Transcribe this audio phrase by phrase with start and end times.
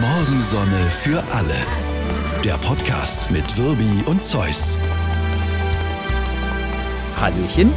[0.00, 1.54] Morgensonne für alle.
[2.44, 4.76] Der Podcast mit Wirbi und Zeus.
[7.20, 7.72] Hallöchen,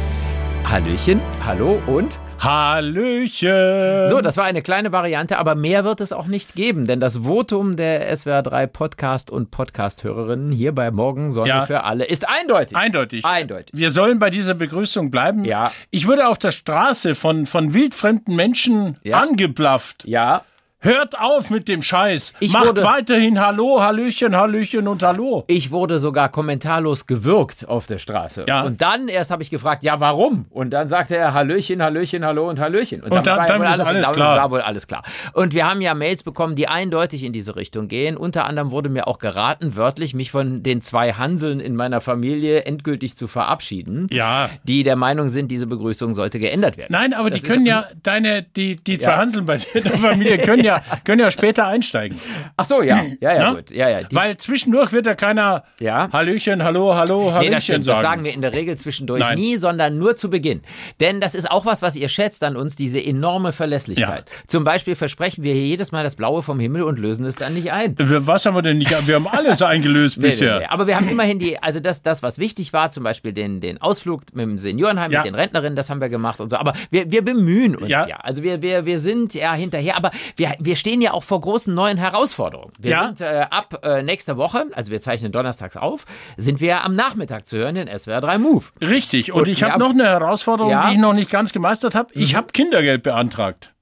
[0.64, 4.08] Hallöchen, hallo und Hallöchen.
[4.08, 7.18] so, das war eine kleine Variante, aber mehr wird es auch nicht geben, denn das
[7.18, 11.66] Votum der SWR 3 Podcast und Podcast-Hörerinnen hier bei Morgensonne Ja.
[11.66, 12.76] für alle ist eindeutig.
[12.76, 13.24] Eindeutig.
[13.24, 13.78] Eindeutig.
[13.78, 15.44] Wir sollen bei dieser Begrüßung bleiben.
[15.44, 15.72] Ja.
[15.90, 19.20] Ich wurde auf der Straße von, von wildfremden Menschen Ja.
[19.20, 20.04] angeblafft.
[20.06, 20.42] Ja,
[20.80, 22.34] Hört auf mit dem Scheiß.
[22.38, 25.42] Ich Macht wurde- weiterhin Hallo, Hallöchen, Hallöchen und Hallo.
[25.48, 28.44] ich wurde sogar kommentarlos gewürgt auf der Straße.
[28.46, 28.62] Ja.
[28.62, 30.46] Und dann erst habe ich gefragt, ja, warum?
[30.50, 33.02] Und dann sagte er Hallöchen, Hallöchen, Hallo und Hallöchen.
[33.02, 34.36] Und dann- war ja dann wohl ist alles dann klar.
[34.36, 35.02] war wohl alles klar.
[35.32, 38.16] Und wir haben ja Mails bekommen, die eindeutig in diese Richtung gehen.
[38.16, 42.60] Unter anderem wurde mir auch geraten, wörtlich mich von den zwei Hanseln in meiner Familie
[42.66, 44.06] endgültig zu verabschieden.
[44.12, 44.48] Ja.
[44.62, 46.92] Die der Meinung sind, diese Begrüßung sollte geändert werden.
[46.92, 49.16] Nein, aber Das die können ja, deine, die, die zwei Ja.
[49.18, 50.67] Hanseln bei dir in der Familie können ja,
[51.04, 52.18] können ja später einsteigen.
[52.56, 53.02] Ach so, ja.
[53.20, 53.54] Ja, ja, Na?
[53.54, 53.70] gut.
[53.70, 54.02] Ja, ja.
[54.04, 56.08] Die, Weil zwischendurch wird ja keiner Ja.
[56.12, 57.84] Hallöchen, Hallo, Hallo, Hallöchen Nee, das stimmt.
[57.84, 57.94] sagen.
[57.96, 59.36] Das sagen wir in der Regel zwischendurch Nein.
[59.38, 60.62] nie, sondern nur zu Beginn.
[61.00, 64.24] Denn das ist auch was, was ihr schätzt an uns, diese enorme Verlässlichkeit.
[64.46, 67.54] Zum Beispiel versprechen wir hier jedes Mal das Blaue vom Himmel und lösen es dann
[67.54, 67.94] nicht ein.
[67.98, 68.90] Wir- Was haben wir denn nicht?
[69.06, 70.54] Wir haben alles eingelöst Nee, bisher.
[70.54, 70.66] nee, nee.
[70.70, 73.80] Aber wir haben immerhin die, also das, das, was wichtig war, zum Beispiel den, den
[73.80, 75.20] Ausflug mit dem Seniorenheim, Ja.
[75.20, 76.56] mit den Rentnerinnen, das haben wir gemacht und so.
[76.56, 78.06] Aber wir, wir bemühen uns ja.
[78.06, 78.16] Ja.
[78.18, 81.74] Also wir, wir, wir sind ja hinterher, aber wir, wir stehen ja auch vor großen
[81.74, 82.72] neuen Herausforderungen.
[82.78, 83.06] Wir Ja.
[83.08, 86.04] sind äh, ab äh, nächster Woche, also wir zeichnen donnerstags auf,
[86.36, 88.64] sind wir am Nachmittag zu hören in SWR 3 Move.
[88.80, 89.32] Richtig.
[89.32, 90.84] Und, Und ich habe noch eine Herausforderung, Ja.
[90.84, 90.88] Mhm.
[90.88, 92.08] die ich noch nicht ganz gemeistert habe.
[92.14, 93.72] Ich habe Kindergeld beantragt.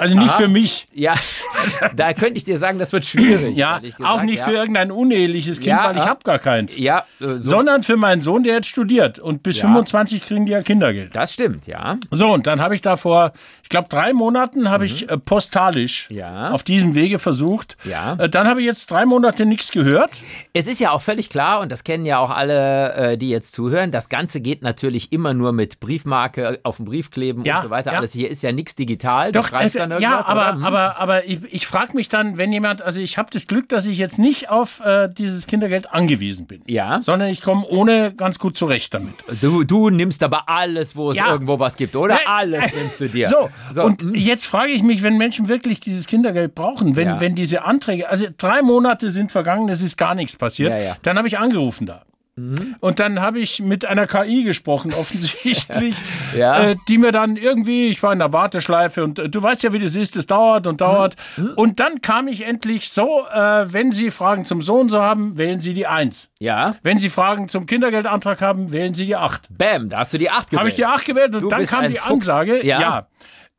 [0.00, 0.36] Also nicht Aha.
[0.38, 0.86] für mich.
[0.94, 1.14] Ja,
[1.96, 3.56] da könnte ich dir sagen, das wird schwierig.
[3.56, 4.44] Ja, gesagt, auch nicht ja.
[4.46, 6.76] für irgendein uneheliches Kind, Ja, weil ich habe gar keins.
[6.76, 9.18] Ja, äh, so, Sondern für meinen Sohn, der jetzt studiert.
[9.18, 9.62] Und bis Ja.
[9.64, 11.14] 25 kriegen die ja Kindergeld.
[11.14, 11.98] das stimmt, ja.
[12.10, 16.08] So, und dann habe ich da vor, ich glaube, drei Monaten habe ich äh, postalisch
[16.10, 16.20] Mhm.
[16.54, 17.76] Auf diesem Wege versucht.
[17.84, 18.14] Ja.
[18.14, 20.10] Äh, dann habe ich jetzt drei Monate nichts gehört.
[20.52, 23.52] Es ist ja auch völlig klar, und das kennen ja auch alle, äh, die jetzt
[23.52, 27.70] zuhören, das Ganze geht natürlich immer nur mit Briefmarke auf dem Brief kleben und so
[27.70, 27.92] weiter.
[27.92, 29.32] Alles hier ist ja nichts digital.
[29.32, 30.52] Doch, schreibst äh, dann ja, irgendwas, aber, oder?
[30.54, 30.64] Hm?
[30.64, 33.86] aber, aber ich, ich frage mich dann, wenn jemand, also ich habe das Glück, dass
[33.86, 36.62] ich jetzt nicht auf äh, dieses Kindergeld angewiesen bin.
[36.66, 37.00] Ja.
[37.02, 39.14] Sondern ich komme ohne ganz gut zurecht damit.
[39.40, 41.28] Du, du nimmst aber alles, wo es Ja.
[41.30, 42.14] irgendwo was gibt, oder?
[42.14, 42.20] Nee.
[42.26, 43.26] Alles nimmst du dir.
[43.26, 44.14] So, So, und hm.
[44.14, 47.20] jetzt frage ich mich, wenn Menschen wirklich dieses Kindergeld brauchen, wenn, Ja.
[47.20, 50.96] wenn diese Anträge, also drei Monate sind vergangen, es ist gar nichts passiert, Ja, ja.
[51.02, 52.02] dann habe ich angerufen da.
[52.36, 55.94] Und dann habe ich mit einer KI gesprochen, offensichtlich,
[56.36, 56.70] Ja.
[56.70, 59.72] äh, die mir dann irgendwie, ich war in der Warteschleife und äh, du weißt ja,
[59.74, 61.16] wie das ist, es dauert und dauert.
[61.36, 61.52] Mhm.
[61.56, 65.60] Und dann kam ich endlich so, äh, wenn Sie Fragen zum Sohn so haben, wählen
[65.60, 66.30] Sie die Eins.
[66.38, 66.76] Ja.
[66.82, 69.46] Wenn Sie Fragen zum Kindergeldantrag haben, wählen Sie die Acht.
[69.50, 70.60] Bam, da hast du die 8 gewählt.
[70.60, 72.10] Habe ich die 8 gewählt und Du dann kam die Fuchs.
[72.28, 72.80] Ansage, Ja.
[72.80, 73.06] ja.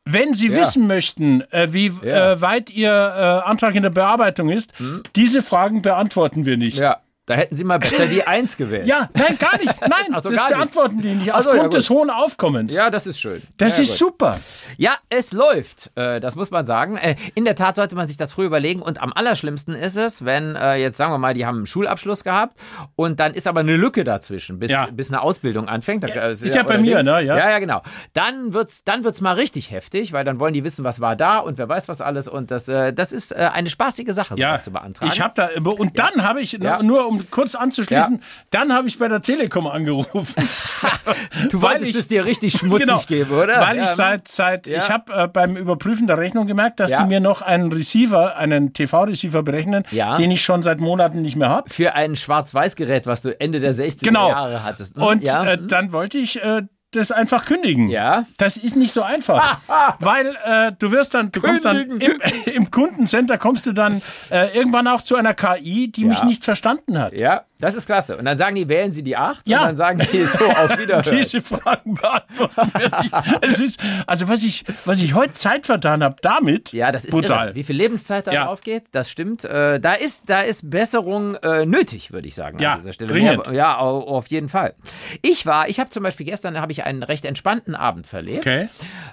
[0.06, 2.32] Wenn Sie wissen möchten, äh, wie Ja.
[2.32, 4.74] äh, weit Ihr äh, Antrag in der Bearbeitung ist,
[5.16, 6.80] diese Fragen beantworten wir nicht.
[6.80, 6.98] Ja,
[7.32, 8.86] da hätten sie mal besser die 1 gewählt.
[8.86, 9.74] Ja, nein, gar nicht.
[9.82, 10.58] Nein, Ach so, das gar nicht.
[10.58, 11.34] beantworten die nicht.
[11.34, 12.74] Ach so, Aufgrund ja, des hohen Aufkommens.
[12.76, 13.42] Ja, das ist schön.
[13.58, 13.98] das ja, ist gut.
[13.98, 14.40] super.
[14.78, 15.92] Ja, es läuft.
[15.96, 16.98] Äh, das muss man sagen.
[16.98, 18.82] Äh, in der Tat sollte man sich das früh überlegen.
[18.82, 22.24] Und am allerschlimmsten ist es, wenn äh, jetzt sagen wir mal, die haben einen Schulabschluss
[22.24, 22.58] gehabt
[22.96, 24.88] und dann ist aber eine Lücke dazwischen, bis, Ja.
[24.92, 26.04] bis eine Ausbildung anfängt.
[26.04, 27.06] Ist ja bei mir, Dings.
[27.06, 27.22] ne?
[27.22, 27.38] Ja.
[27.38, 27.82] ja, ja, genau.
[28.14, 31.40] Dann wird's, dann wird's mal richtig heftig, weil dann wollen die wissen, was war da
[31.40, 32.28] und wer weiß was alles.
[32.28, 35.12] Und das, das ist eine spaßige Sache, sowas Ja, zu beantragen.
[35.14, 36.82] ich habe da und dann habe ich Ja.
[36.84, 38.24] nur um kurz anzuschließen, Ja.
[38.50, 40.34] dann habe ich bei der Telekom angerufen.
[41.50, 43.60] du weil wolltest ich- es dir richtig schmutzig genau, geben, oder?
[43.62, 44.78] Weil ja, ich seit seit Ja.
[44.78, 48.74] ich habe äh, beim Überprüfen der Rechnung gemerkt, dass sie mir noch einen Receiver, einen
[48.74, 51.70] TV-Receiver berechnen, den ich schon seit Monaten nicht mehr habe.
[51.70, 54.30] für ein Schwarz-Weiß-Gerät, was du Ende der 60er Genau.
[54.30, 54.96] Jahre hattest.
[54.96, 55.04] Hm?
[55.04, 57.88] Und äh, dann wollte ich äh, das einfach kündigen.
[57.90, 58.26] Ja.
[58.38, 59.60] Das ist nicht so einfach,
[60.00, 64.56] weil äh, du wirst dann, du kommst dann im, im Kundencenter kommst du dann äh,
[64.56, 66.26] irgendwann auch zu einer KI, die mich Ja.
[66.26, 67.14] nicht verstanden hat.
[67.14, 68.18] Ja, das ist klasse.
[68.18, 69.62] Und dann sagen die, wählen Sie die 8 Ja.
[69.62, 71.16] und dann sagen die so auf Wiederhören.
[71.18, 73.14] Diese Fragen beantworten wir nicht.
[73.42, 77.12] Es ist, also was ich, was ich heute Zeit vertan habe, damit, Ja, das ist
[77.12, 77.48] brutal.
[77.48, 77.56] irre.
[77.56, 78.46] Wie viel Lebenszeit da Ja.
[78.46, 79.46] drauf geht, das stimmt.
[79.46, 83.12] Äh, da, ist, da ist Besserung äh, nötig, würde ich sagen, Ja, an dieser Stelle.
[83.12, 83.48] dringend.
[83.52, 84.74] Ja, au- auf jeden Fall.
[85.22, 88.40] Ich war, ich habe zum Beispiel gestern habe ich einen recht entspannten Abend verlebt.
[88.48, 88.70] Okay.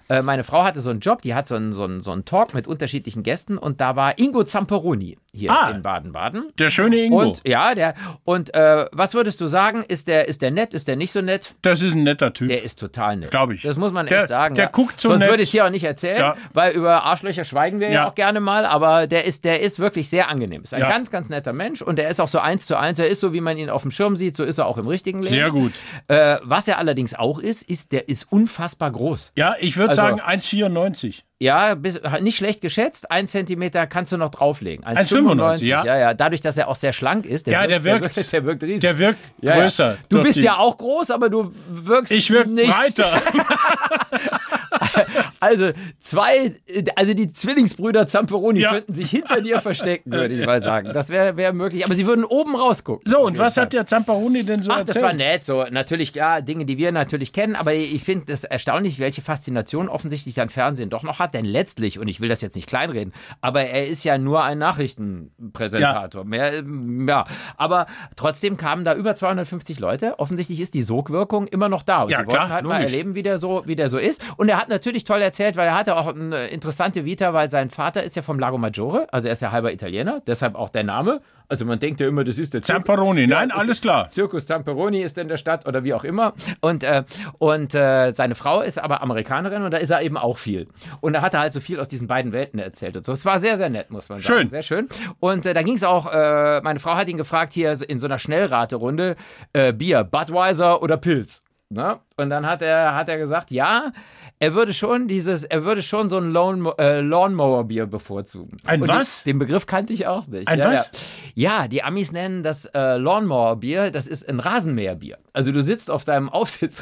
[0.08, 2.24] Äh, meine Frau hatte so einen Job, die hat so einen, so, einen, so einen
[2.24, 5.70] Talk mit unterschiedlichen Gästen und da war Ingo Zamperoni hier Ah.
[5.70, 6.52] in Baden-Baden.
[6.58, 7.20] Der schöne Ingo.
[7.20, 7.94] Und ja, der
[8.24, 9.84] und äh, was würdest du sagen?
[9.86, 10.74] Ist der ist der nett?
[10.74, 11.54] Ist der nicht so nett?
[11.62, 12.48] das ist ein netter Typ.
[12.48, 13.30] Der ist total nett.
[13.30, 13.62] Glaub ich.
[13.62, 14.54] Das muss man Der- echt sagen.
[14.54, 14.70] der ja.
[14.70, 15.30] guckt so Sonst nett.
[15.30, 16.36] würde ich es hier auch nicht erzählen, Ja.
[16.52, 17.92] weil über Arschlöcher schweigen wir ja.
[17.94, 18.08] Ja.
[18.08, 20.62] auch gerne mal, aber der ist, der ist wirklich sehr angenehm.
[20.62, 22.98] Ist ein ganz, ganz netter Mensch und der ist auch so eins zu eins.
[22.98, 24.86] Er ist so, wie man ihn auf dem Schirm sieht, so ist er auch im
[24.86, 25.30] richtigen Leben.
[25.32, 25.72] Sehr gut.
[26.08, 29.32] Äh, was er allerdings auch ist, ist, der ist unfassbar groß.
[29.36, 31.24] Ja, ich würde Also- sagen 1,94.
[31.40, 33.12] Ja, bis, nicht schlecht geschätzt.
[33.12, 34.84] Ein Zentimeter kannst du noch drauflegen.
[34.84, 35.84] 1,95, ja.
[35.84, 36.14] ja, ja.
[36.14, 37.46] Dadurch, dass er auch sehr schlank ist.
[37.46, 38.80] Ja, der wirkt- Der wirkt, der wirkt riesig.
[38.80, 39.60] Der wirkt Ja, ja.
[39.62, 39.98] größer.
[40.08, 42.68] Du durch bist ja auch groß, aber du wirkst Ich wirke nicht.
[42.72, 43.22] breiter.
[45.40, 45.70] Also
[46.00, 46.54] zwei,
[46.96, 48.70] also die Zwillingsbrüder Zamperoni Ja.
[48.72, 50.90] könnten sich hinter dir verstecken, würde ich mal sagen.
[50.92, 51.84] Das wäre wär möglich.
[51.84, 53.10] Aber sie würden oben rausgucken.
[53.10, 53.64] So, und was Fall.
[53.64, 54.96] hat der Zamperoni denn so Ach, erzählt?
[54.96, 55.44] das war nett.
[55.44, 59.88] So, natürlich, ja, Dinge, die wir natürlich kennen, aber ich finde es erstaunlich, welche Faszination
[59.88, 61.34] offensichtlich dann Fernsehen doch noch hat.
[61.34, 64.58] Denn letztlich, und ich will das jetzt nicht kleinreden, aber er ist ja nur ein
[64.58, 66.24] Nachrichtenpräsentator.
[66.24, 67.26] Mehr, ähm, ja.
[67.56, 67.86] Aber
[68.16, 70.18] trotzdem kamen da über 250 Leute.
[70.18, 72.02] Offensichtlich ist die Sogwirkung immer noch da.
[72.04, 72.92] Und Ja, die wollten klar, halt mal logisch.
[72.92, 74.22] erleben, wie der, so, wie der so ist.
[74.36, 77.70] Und er hat natürlich toll erzählt, weil er hatte auch eine interessante Vita, weil sein
[77.70, 80.84] Vater ist ja vom Lago Maggiore, also er ist ja halber Italiener, deshalb auch der
[80.84, 81.20] Name.
[81.50, 84.10] Also man denkt ja immer, das ist der Zirkus- Zamperoni, nein, alles klar.
[84.10, 86.34] Circus Tamperoni ist in der Stadt oder wie auch immer.
[86.60, 87.04] Und, äh,
[87.38, 90.68] und äh, seine Frau ist aber Amerikanerin und da ist er eben auch viel.
[91.00, 93.12] Und da hat er halt so viel aus diesen beiden Welten erzählt und so.
[93.12, 94.40] Es war sehr, sehr nett, muss man sagen.
[94.40, 94.50] Schön.
[94.50, 94.88] Sehr schön.
[95.20, 98.06] Und äh, da ging es auch, äh, meine Frau hat ihn gefragt, hier in so
[98.06, 99.16] einer Schnellraterunde,
[99.54, 101.42] äh, Bier, Budweiser oder Pilz.
[101.70, 101.98] Ne?
[102.18, 103.92] Und dann hat er, hat er gesagt, ja,
[104.40, 108.56] er würde schon dieses, er würde schon so ein Lawn, äh, Lawnmower-Bier bevorzugen.
[108.66, 109.24] Ein Und was?
[109.24, 110.46] Den, den Begriff kannte ich auch nicht.
[110.46, 110.90] Ein ja, was?
[111.34, 111.50] Ja.
[111.62, 115.18] ja, die Amis nennen das äh, Lawnmower-Bier, das ist ein Rasenmäherbier.
[115.32, 116.28] Also du sitzt auf deinem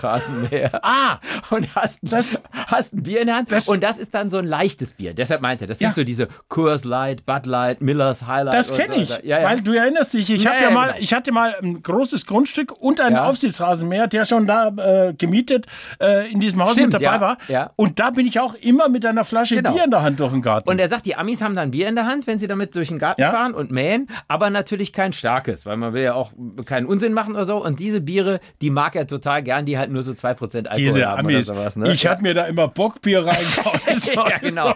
[0.01, 1.19] Aufsitzrasenmäher Ah,
[1.51, 4.37] und hast, Das- hast ein Bier in der Hand Das- und das ist dann so
[4.39, 5.15] ein leichtes Bier.
[5.15, 5.89] Deshalb meinte er, das Ja.
[5.89, 8.55] sind so diese Coors Light, Bud Light, Millers Highlight.
[8.55, 9.11] das kenne so ich.
[9.11, 9.25] weiter.
[9.27, 9.43] Ja.
[9.45, 10.99] Weil du erinnerst dich, ich, Ja, hab ja mal, genau.
[11.01, 13.25] ich hatte mal ein großes Grundstück und einen Ja.
[13.29, 15.67] Aufsichtsrasenmäher, der schon da äh, gemietet
[16.01, 17.39] äh, in diesem Haus Stimmt, mit dabei ja, war.
[17.49, 17.71] ja.
[17.77, 19.73] Und da bin ich auch immer mit einer Flasche Genau.
[19.73, 20.69] Bier in der Hand durch den Garten.
[20.69, 22.89] Und er sagt, die Amis haben dann Bier in der Hand, wenn sie damit durch
[22.89, 23.31] den Garten Ja.
[23.31, 26.33] fahren und mähen, aber natürlich kein starkes, weil man will ja auch
[26.65, 27.65] keinen Unsinn machen oder so.
[27.65, 31.07] Und diese Biere, die mag er total gern, die halt nur so 2% Alkohol diese
[31.07, 31.49] haben Amis.
[31.51, 31.77] oder sowas.
[31.77, 31.93] Ne?
[31.93, 33.81] Ich hatte mir da immer Bockbier reingehauen.
[34.15, 34.75] Ja, genau.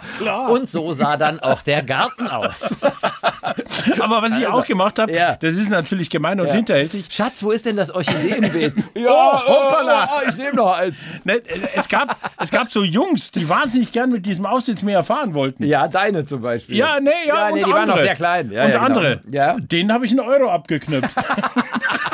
[0.53, 2.53] Und so sah dann auch der Garten aus.
[4.01, 5.37] Aber was ich auch gemacht habe, Ja.
[5.37, 7.07] das ist natürlich gemein und hinterhältig.
[7.11, 8.75] Schatz, wo ist denn das Orchideenbeet?
[8.95, 10.05] ja, Oh, hoppala.
[10.25, 11.05] äh, ich nehme noch eins.
[11.25, 11.41] Ne,
[11.75, 15.65] es, gab, es gab so Jungs, die wahnsinnig gern mit diesem Aufsitzmäher fahren wollten.
[15.65, 16.77] Ja, deine zum Beispiel.
[16.77, 17.79] Ja, nee, ja, und nee, die andere.
[17.79, 18.51] waren noch sehr klein.
[18.51, 18.87] Ja, und ja, genau.
[18.87, 19.21] andere.
[19.31, 19.57] Ja.
[19.59, 21.15] Denen habe ich einen Euro abgeknüpft.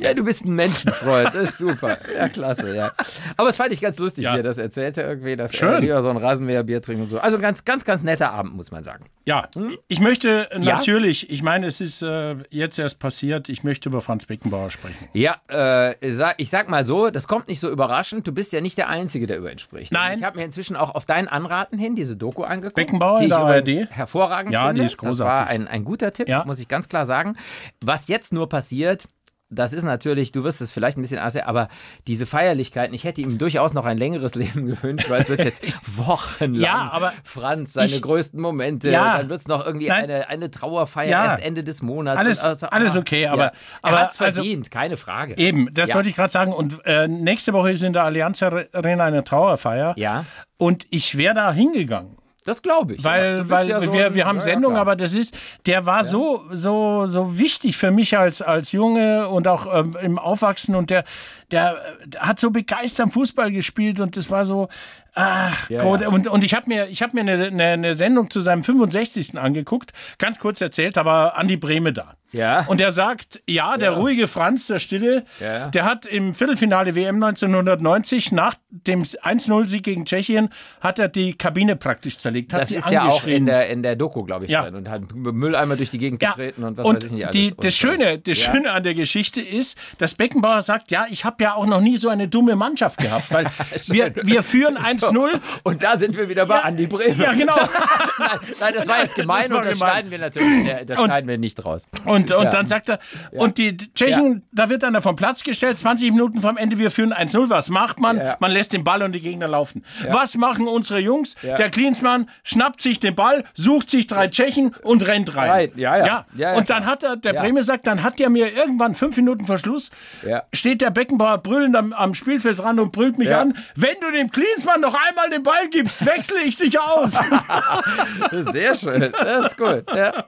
[0.00, 1.34] ja, du bist ein Menschenfreund.
[1.34, 1.96] Das ist super.
[2.16, 2.92] Ja, klasse, ja.
[3.36, 4.34] Aber es fand ich ganz lustig, Ja.
[4.34, 5.82] wie er das erzählte irgendwie, dass Schön.
[5.82, 7.18] er so ein Rasenmäherbier trinkt und so.
[7.18, 9.06] Also ein ganz, ganz, ganz netter Abend, muss man sagen.
[9.26, 9.48] Ja,
[9.88, 14.26] ich möchte natürlich, ich meine, es ist äh, jetzt erst passiert, ich möchte über Franz
[14.26, 15.08] Beckenbauer sprechen.
[15.12, 15.94] Ja, äh,
[16.36, 18.26] ich sag- mal so, das kommt nicht so überraschend.
[18.26, 19.92] Du bist ja nicht der Einzige, der über ihn spricht.
[19.92, 20.18] Nein.
[20.18, 22.74] Ich habe mir inzwischen auch auf deinen Anraten hin diese Doku angeguckt.
[22.76, 23.86] Beckenbauer die ich ARD?
[23.90, 24.80] hervorragend Ja, finde.
[24.82, 25.10] die ist Das war
[25.44, 25.54] großartig.
[25.54, 26.44] ein, ein guter Tipp, Ja.
[26.44, 27.36] muss ich ganz klar sagen.
[27.84, 29.04] Was jetzt nur passiert,
[29.50, 31.68] das ist natürlich, du wirst es vielleicht ein bisschen aussehen, aber
[32.06, 35.62] diese Feierlichkeiten, ich hätte ihm durchaus noch ein längeres Leben gewünscht, weil es wird jetzt
[35.96, 39.16] wochenlang Ja, aber Franz, seine ich- größten Momente, Ja.
[39.18, 40.04] dann wird es noch irgendwie Nein.
[40.04, 41.24] eine, eine Trauerfeier Ja.
[41.24, 42.18] erst Ende des Monats.
[42.20, 43.52] Alles- also, alles okay, aber- ja.
[43.82, 45.36] aber er hat es also- verdient, keine Frage.
[45.38, 46.52] Eben, das wollte ich gerade sagen.
[46.52, 49.94] Und äh, nächste Woche ist in der Allianz Arena eine Trauerfeier.
[49.96, 50.24] Ja.
[50.58, 52.16] Und ich wäre da hingegangen.
[52.48, 53.04] Das glaube ich.
[53.04, 55.36] Weil, weil ja so wir, wir haben ja, Sendung, aber das ist,
[55.66, 60.18] der war so, so, so wichtig für mich als, als Junge und auch ähm, im
[60.18, 61.04] Aufwachsen und der,
[61.50, 64.68] der, der hat so begeistert Fußball gespielt und das war so,
[65.14, 66.08] ach, Ja, ja.
[66.08, 69.38] und, und ich habe mir, ich habe mir eine, eine, eine Sendung zu seinem 65.
[69.38, 72.14] angeguckt, ganz kurz erzählt, da war Andi Brehme da.
[72.30, 72.66] Ja.
[72.68, 75.68] Und er sagt, ja, der ruhige Franz, der Stille, Ja.
[75.68, 80.50] der hat im Viertelfinale WM 1990 nach dem 1-0-Sieg gegen Tschechien,
[80.82, 82.52] hat er die Kabine praktisch zerlegt.
[82.52, 84.64] Hat Das ist ja auch in der, in der Doku, glaube ich, Ja.
[84.64, 84.74] drin.
[84.74, 87.32] Und hat Mülleimer durch die Gegend Ja, getreten und was und weiß ich nicht alles.
[87.32, 88.52] Die, Und, das Schöne, das ja.
[88.52, 91.96] Schöne an der Geschichte ist, dass Beckenbauer sagt, ja, ich habe ja auch noch nie
[91.96, 93.46] so eine dumme Mannschaft gehabt, weil
[93.86, 95.40] wir, wir führen 1-0.
[95.62, 97.20] Und da sind wir wieder bei Ja, Andi Bremen.
[97.20, 97.54] Ja, genau.
[98.18, 98.28] nein,
[98.60, 99.90] nein, das war jetzt gemein Das war und das gemein.
[99.92, 101.84] schneiden wir natürlich äh, das Und- schneiden wir nicht raus.
[102.04, 102.50] Und, und Ja.
[102.50, 102.98] dann sagt er,
[103.32, 107.12] und die Tschechen, da wird einer vom Platz gestellt, 20 Minuten vom Ende, wir führen
[107.12, 107.48] 1-0.
[107.50, 108.20] Was macht man?
[108.40, 109.84] Man lässt den Ball und die Gegner laufen.
[110.10, 111.34] Was machen unsere Jungs?
[111.42, 115.70] Der Klinsmann schnappt sich den Ball, sucht sich drei Tschechen und rennt rein.
[115.76, 116.54] Ja, ja.
[116.56, 117.40] Und dann hat er, der Ja.
[117.42, 119.90] Bremer sagt, dann hat der mir irgendwann fünf Minuten vor Schluss,
[120.26, 120.42] Ja.
[120.52, 124.30] steht der Beckenbauer brüllend am, am Spielfeld dran und brüllt mich an, wenn du dem
[124.30, 127.12] Klinsmann noch einmal den Ball gibst, wechsle ich dich aus.
[128.52, 129.84] Sehr schön, das ist gut.
[129.94, 130.24] Ja.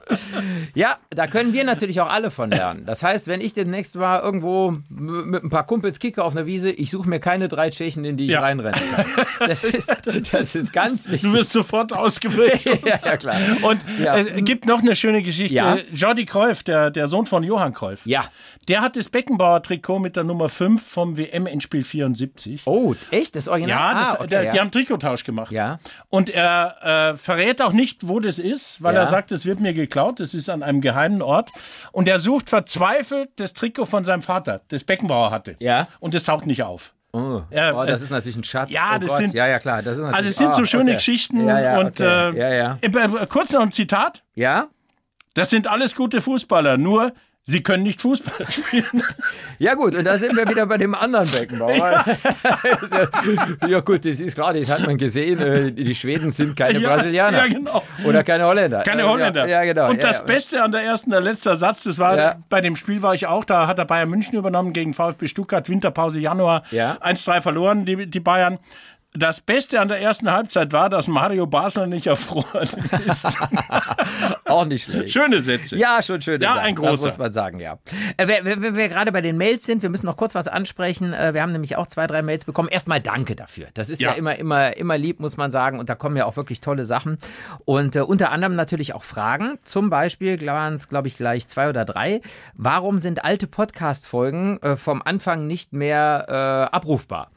[0.75, 2.85] ja, da können wir natürlich auch alle von lernen.
[2.87, 6.71] Das heißt, wenn ich demnächst mal irgendwo mit ein paar Kumpels kicke auf einer Wiese,
[6.71, 8.41] ich suche mir keine drei Tschechen, in die ich Ja.
[8.41, 9.05] reinrennen kann.
[9.49, 9.89] Das ist,
[10.33, 11.23] das ist ganz wichtig.
[11.31, 12.65] Du wirst sofort ausgewählt.
[12.85, 13.37] ja, ja, klar.
[13.63, 14.17] Und Ja.
[14.17, 15.55] äh, gibt noch eine schöne Geschichte.
[15.55, 15.79] Ja.
[15.93, 18.25] Jordi Cruyff, der, der Sohn von Johann Cruyff, Ja.
[18.69, 22.63] der hat das Beckenbauer-Trikot mit der Nummer 5 vom WM-Endspiel 74.
[22.67, 23.37] Oh, echt?
[23.37, 23.95] Das Original?
[23.95, 24.55] Ja, das, ah, okay, der, ja.
[24.55, 25.53] Die haben Trikottausch gemacht.
[25.53, 25.79] Ja.
[26.09, 29.01] Und er äh, verrät auch nicht, wo das ist, weil Ja.
[29.01, 30.21] er sagt, es wird mir geklaut.
[30.21, 31.51] Das ist an einem geheimen Ort.
[31.93, 35.57] Und er sucht verzweifelt das Trikot von seinem Vater, das Beckenbauer hatte.
[35.59, 35.89] Ja.
[36.01, 36.93] Und das taucht nicht auf.
[37.13, 38.71] Oh, Ja, oh, das äh, ist natürlich ein Schatz.
[38.71, 39.19] ja, oh das Gott.
[39.19, 39.83] sind- ja, ja, klar.
[39.83, 40.95] Das ist Also es sind so ah, schöne okay.
[40.95, 41.47] Geschichten.
[41.49, 42.31] Ja, ja, und okay.
[42.37, 42.79] äh, ja, ja.
[42.81, 44.23] äh, kurz noch ein Zitat.
[44.37, 44.69] Ja?
[45.35, 47.13] Das sind alles gute Fußballer, nur
[47.51, 49.03] sie können nicht Fußball spielen.
[49.59, 51.77] Ja gut, und da sind wir wieder bei dem anderen Beckenbauer.
[51.77, 52.05] Ja,
[53.69, 55.39] ja gut, das ist klar, das hat man gesehen.
[55.41, 57.39] äh, Die Schweden sind keine Ja, Brasilianer.
[57.39, 57.83] ja, genau.
[58.05, 58.83] Oder keine Holländer.
[58.83, 59.47] Keine Äh, Holländer.
[59.47, 59.91] Ja, ja genau.
[59.91, 60.25] Und das.
[60.25, 63.45] Beste an der ersten, der letzte Satz, das war, bei dem Spiel war ich auch,
[63.45, 66.99] da hat er Bayern München übernommen gegen VfB Stuttgart, Winterpause Januar, Ja.
[67.03, 68.59] 1-3 verloren, die, die Bayern.
[69.13, 72.69] Das Beste an der ersten Halbzeit war, dass Mario Basler nicht erfroren
[73.07, 73.27] ist.
[74.45, 75.11] Auch nicht schlecht.
[75.13, 75.77] Schöne Sätze.
[75.77, 76.41] Ja, schon schön.
[76.41, 77.07] Ja, ein Das großer.
[77.07, 77.79] muss man sagen, ja.
[78.17, 80.47] Äh, Wenn wenn- wenn wir gerade bei den Mails sind, wir müssen noch kurz was
[80.47, 81.13] ansprechen.
[81.13, 82.69] Äh, Wir haben nämlich auch zwei, drei Mails bekommen.
[82.69, 83.67] Erstmal danke dafür.
[83.75, 84.17] Das ist ja, Ja.
[84.17, 85.81] immer, immer, immer lieb, muss man sagen.
[85.81, 87.19] Und da kommen ja auch wirklich tolle Sachen.
[87.65, 89.59] Und äh, unter anderem natürlich auch Fragen.
[89.65, 92.21] Zum Beispiel waren es, glaube ich, gleich zwei oder drei.
[92.55, 96.27] Warum sind alte Podcast-Folgen äh, vom Anfang nicht mehr
[96.71, 97.31] äh, abrufbar?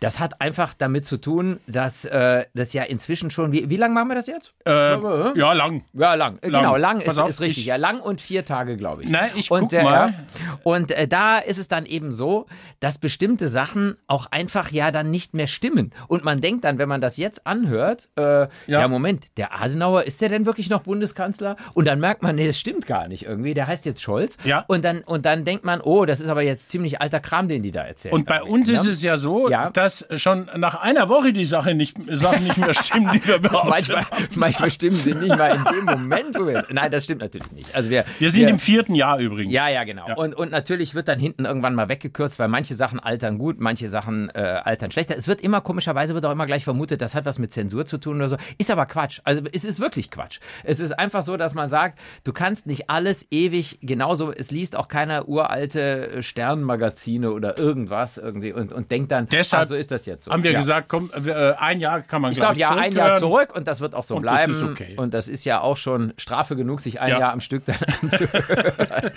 [0.00, 3.52] Das hat einfach damit zu tun, dass äh, das ja inzwischen schon.
[3.52, 4.54] Wie, wie lange machen wir das jetzt?
[4.66, 4.70] Äh,
[5.38, 5.84] ja, lang.
[5.92, 6.38] Ja, lang.
[6.42, 7.58] Äh, Genau, lang ist, auf, ist richtig.
[7.58, 9.10] ich- ja, lang und vier Tage, glaube ich.
[9.10, 9.92] Nein, ich und, guck äh, mal.
[9.92, 10.14] ja.
[10.64, 12.46] Und äh, da ist es dann eben so,
[12.80, 15.92] dass bestimmte Sachen auch einfach ja dann nicht mehr stimmen.
[16.08, 18.88] Und man denkt dann, wenn man das jetzt anhört, äh, ja.
[18.88, 21.56] Moment, der Adenauer, ist der denn wirklich noch Bundeskanzler?
[21.74, 23.54] Und dann merkt man, nee, das stimmt gar nicht irgendwie.
[23.54, 24.36] Der heißt jetzt Scholz.
[24.44, 24.64] Ja.
[24.66, 27.62] Und dann, und dann denkt man, oh, das ist aber jetzt ziemlich alter Kram, den
[27.62, 28.14] die da erzählen.
[28.14, 28.74] Und bei uns ne?
[28.74, 29.70] ist es ja so, Ja.
[29.90, 33.68] Dass schon nach einer Woche die Sache nicht, Sachen nicht mehr stimmen, die wir behaupten.
[33.70, 36.66] Manchmal, manchmal stimmen sie nicht mal in dem Moment, wo wir es.
[36.70, 37.74] Nein, das stimmt natürlich nicht.
[37.74, 39.52] Also wir, Wir sind im vierten Jahr übrigens.
[39.52, 40.08] Ja, ja, genau.
[40.08, 40.16] Ja.
[40.16, 43.88] Und, und natürlich wird dann hinten irgendwann mal weggekürzt, weil manche Sachen altern gut, manche
[43.88, 45.16] Sachen äh, altern schlechter.
[45.16, 47.98] Es wird immer, komischerweise wird auch immer gleich vermutet, das hat was mit Zensur zu
[47.98, 48.36] tun oder so.
[48.58, 49.20] Ist aber Quatsch.
[49.24, 50.40] Also es ist wirklich Quatsch.
[50.64, 54.76] Es ist einfach so, dass man sagt, du kannst nicht alles ewig genauso, es liest
[54.76, 59.90] auch keiner uralte Sternmagazine oder irgendwas irgendwie und, und denkt dann, Deshalb ah, so ist
[59.90, 60.30] das jetzt so.
[60.30, 60.58] Haben wir ja.
[60.60, 63.80] gesagt, komm, äh, ein Jahr kann man Ich glaube, ja, ein Jahr zurück und das
[63.80, 64.50] wird auch so Und das bleiben.
[64.52, 64.94] ist okay.
[64.96, 67.18] Und das ist ja auch schon Strafe genug, sich ein Ja.
[67.18, 69.10] Jahr am Stück dann anzuhören.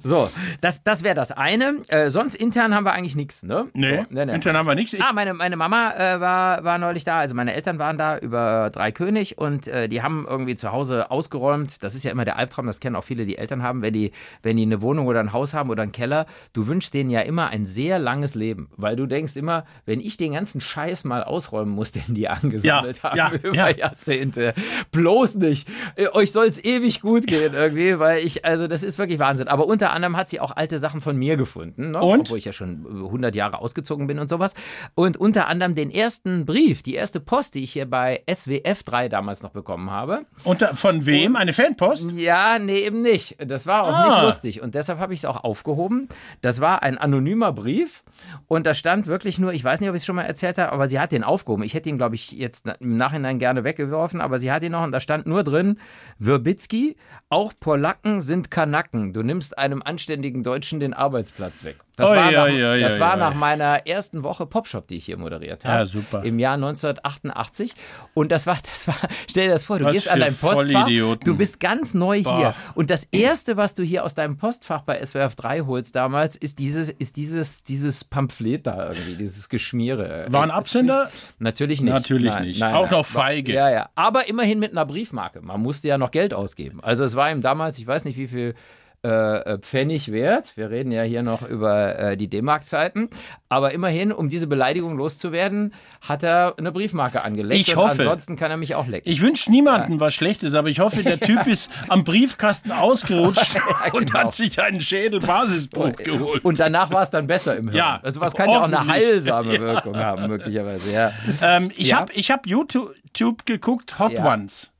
[0.00, 1.76] so, das, das wäre das eine.
[1.88, 3.66] Äh, sonst intern haben wir eigentlich nichts, ne?
[3.74, 4.92] Nee, so, intern haben wir nichts.
[4.92, 8.18] Ich- Ah, meine, meine Mama äh, war, war neulich da, also meine Eltern waren da
[8.18, 11.82] über Drei König und äh, die haben irgendwie zu Hause ausgeräumt.
[11.82, 14.12] Das ist ja immer der Albtraum, das kennen auch viele, die Eltern haben, wenn die,
[14.42, 16.26] wenn die eine Wohnung oder ein Haus haben oder einen Keller.
[16.52, 20.16] Du wünschst denen ja immer ein sehr langes Leben, weil du denkst immer, wenn ich
[20.16, 23.68] den ganzen Scheiß mal ausräumen muss, den die angesammelt Ja, haben ja, über ja.
[23.70, 24.54] Jahrzehnte,
[24.90, 25.68] bloß nicht.
[25.96, 29.48] Äh, Euch soll es ewig gut gehen irgendwie, weil ich, also das ist wirklich Wahnsinn.
[29.48, 32.00] Aber unter anderem hat sie auch alte Sachen von mir gefunden, ne?
[32.00, 32.20] Und?
[32.22, 34.54] obwohl ich ja schon 100 Jahre ausgezogen bin und sowas.
[34.94, 39.08] Und unter anderem den ersten Brief, die erste Post, die ich hier bei SWF 3
[39.08, 40.26] damals noch bekommen habe.
[40.44, 41.36] Und da- von wem?
[41.36, 42.10] Eine Fanpost?
[42.12, 43.36] Ja, nee, eben nicht.
[43.44, 44.08] Das war auch Ah.
[44.14, 44.62] nicht lustig.
[44.62, 46.08] Und deshalb habe ich es auch aufgehoben.
[46.40, 48.02] Das war ein anonymer Brief.
[48.48, 50.72] Und da stand wirklich nur, ich weiß nicht, ob ich es schon mal erzählt habe,
[50.72, 51.62] aber sie hat den aufgehoben.
[51.62, 54.82] Ich hätte ihn, glaube ich, jetzt im Nachhinein gerne weggeworfen, aber sie hat ihn noch
[54.82, 55.78] und da stand nur drin,
[56.18, 56.96] Wirbicki,
[57.28, 59.12] auch Polacken sind Kanaken.
[59.12, 61.76] Du nimmst einem anständigen Deutschen den Arbeitsplatz weg.
[61.96, 64.96] Das Oi, war, nach, oi, oi, das oi, war nach meiner ersten Woche Popshop, die
[64.96, 65.80] ich hier moderiert habe.
[65.80, 66.24] Ja, super.
[66.24, 67.74] Im Jahr 1988.
[68.14, 68.96] Und das war, das war,
[69.28, 72.24] stell dir das vor, du Was gehst an dein Postfach, du bist ganz neu hier.
[72.24, 72.54] Boah.
[72.74, 76.58] Und das erste, was du hier aus deinem Postfach bei SWF 3 holst damals, ist
[76.58, 80.26] dieses, ist dieses, dieses Pamphlet da irgendwie, dieses Geschmiere.
[80.28, 81.10] War ein Absender?
[81.38, 81.92] Natürlich nicht.
[81.92, 82.62] Natürlich nicht.
[82.62, 83.54] Auch noch feige.
[83.54, 83.88] Ja, ja.
[83.94, 85.40] Aber immerhin mit einer Briefmarke.
[85.40, 86.80] Man musste ja noch Geld ausgeben.
[86.82, 88.54] Also es war ihm damals, ich weiß nicht wie viel
[89.02, 90.56] äh, Pfennig wert.
[90.56, 93.08] Wir reden ja hier noch über äh, die D-Mark-Zeiten.
[93.48, 97.60] Aber immerhin, um diese Beleidigung loszuwerden, hat er eine Briefmarke angelegt.
[97.68, 98.02] Ich Und hoffe.
[98.02, 99.08] Ansonsten kann er mich auch lecken.
[99.10, 103.56] Ich wünsche niemandem was Schlechtes, aber ich hoffe, der Typ ist am Briefkasten ausgerutscht
[103.92, 104.18] und genau.
[104.20, 106.44] hat sich einen Schädelbasisbruch geholt.
[106.44, 107.76] Und danach war es dann besser im Hirn.
[107.76, 109.60] Ja, also was kann ja auch eine heilsame Ja.
[109.60, 110.90] Wirkung haben, möglicherweise.
[110.92, 111.12] Ja.
[111.42, 111.96] ähm, ich Ja.
[112.00, 114.32] habe ich hab YouTube geguckt, Hot Ja.
[114.32, 114.71] Ones.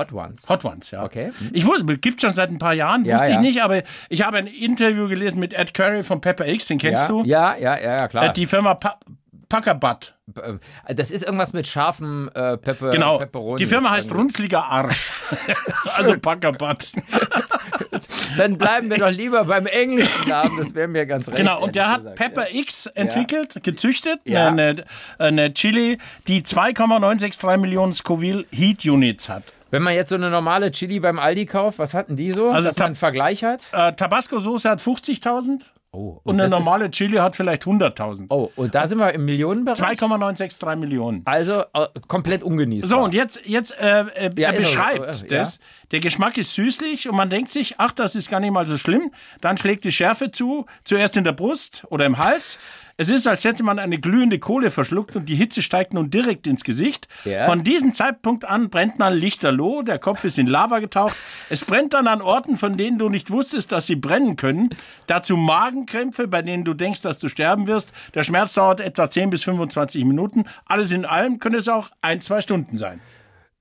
[0.00, 0.48] Hot Ones.
[0.48, 1.04] Hot Ones, ja.
[1.04, 1.30] Okay.
[1.52, 3.36] Ich wusste, gibt schon seit ein paar Jahren, Ja, wusste ja.
[3.36, 6.78] ich nicht, aber ich habe ein Interview gelesen mit Ed Curry von Pepper X, den
[6.78, 7.24] kennst ja, du?
[7.24, 8.24] Ja, ja, ja, ja, klar.
[8.26, 8.98] Äh, Die Firma pa
[9.50, 10.14] Packerbutt.
[10.86, 13.18] Äh, das ist irgendwas mit scharfen äh, Pepper, Genau.
[13.18, 13.58] Pepperoni.
[13.58, 14.14] Die Firma heißt.
[14.14, 15.10] Runzliger Arsch.
[15.96, 16.92] also Packerbutt.
[18.38, 21.36] Dann bleiben wir doch lieber beim englischen Namen, das wäre mir ganz recht.
[21.36, 22.16] Genau, und der hat gesagt.
[22.16, 24.46] Pepper X entwickelt, gezüchtet, Ja.
[24.48, 24.84] eine,
[25.18, 29.42] eine Chili, die 2,963 Millionen Scoville Heat Units hat.
[29.70, 32.50] Wenn man jetzt so eine normale Chili beim Aldi kauft, was hatten die so?
[32.50, 33.62] Also dass man einen Vergleich hat?
[33.72, 35.62] Äh, Tabasco-Soße hat 50.000
[35.92, 38.26] Oh, Und eine das ist- normale Chili hat vielleicht 100.000.
[38.28, 39.76] Oh, und da sind wir im Millionenbereich.
[39.98, 41.22] 2,963 Millionen.
[41.24, 42.88] Also äh, komplett ungenießbar.
[42.88, 45.58] So, und jetzt, jetzt äh, äh, Ja, er beschreibt so, äh, das.
[45.90, 48.76] Der Geschmack ist süßlich und man denkt sich, ach, das ist gar nicht mal so
[48.78, 49.10] schlimm.
[49.40, 52.60] Dann schlägt die Schärfe zu, zuerst in der Brust oder im Hals.
[53.00, 56.46] Es ist, als hätte man eine glühende Kohle verschluckt und die Hitze steigt nun direkt
[56.46, 57.08] ins Gesicht.
[57.24, 57.44] Ja.
[57.44, 61.16] Von diesem Zeitpunkt an brennt man lichterloh, der Kopf ist in Lava getaucht.
[61.48, 64.68] Es brennt dann an Orten, von denen du nicht wusstest, dass sie brennen können.
[65.06, 67.94] Dazu Magenkrämpfe, bei denen du denkst, dass du sterben wirst.
[68.12, 70.44] Der Schmerz dauert etwa 10 bis 25 Minuten.
[70.66, 73.00] Alles in allem können es auch ein, zwei Stunden sein.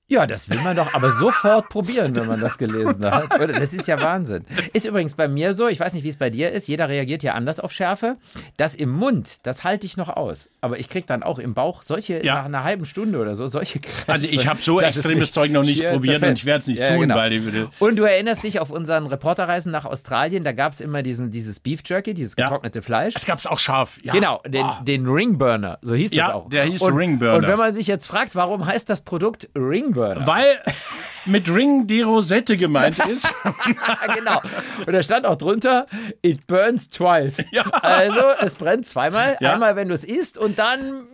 [0.10, 3.36] Ja, das will man doch aber sofort probieren, wenn man das gelesen hat.
[3.36, 3.48] Oder?
[3.60, 4.44] Das ist ja Wahnsinn.
[4.74, 7.22] Ist übrigens bei mir so, ich weiß nicht, wie es bei dir ist, jeder reagiert
[7.22, 8.18] ja anders auf Schärfe.
[8.58, 10.50] Das im Mund, das halte ich noch aus.
[10.62, 12.36] Aber ich kriege dann auch im Bauch solche, Ja.
[12.36, 14.12] nach einer halben Stunde oder so, solche Krämpfe.
[14.12, 16.89] Also ich habe so extremes Zeug noch nicht probiert und ich werde es nicht Ja,
[16.89, 17.16] tun, genau.
[17.16, 17.44] weil ich.
[17.80, 21.60] Und du erinnerst dich auf unseren Reporterreisen nach Australien, da gab es immer diesen, dieses
[21.60, 22.46] Beef Jerky, dieses Ja.
[22.46, 23.13] getrocknete Fleisch.
[23.16, 24.00] Es gab es auch scharf.
[24.04, 24.12] Ja.
[24.12, 24.82] Genau, den, Ah.
[24.84, 26.50] den Ringburner, so hieß Ja, das auch.
[26.50, 27.36] der hieß und, Ringburner.
[27.38, 29.99] Und wenn man sich jetzt fragt, warum heißt das Produkt Ringburner?
[30.25, 30.60] Weil
[31.25, 33.29] mit Ring die Rosette gemeint ist.
[34.15, 34.41] genau.
[34.86, 35.86] Und da stand auch drunter,
[36.22, 37.44] it burns twice.
[37.51, 37.63] Ja.
[37.63, 39.38] Also, es brennt zweimal.
[39.39, 39.53] Ja.
[39.53, 41.08] Einmal, wenn du es isst und dann,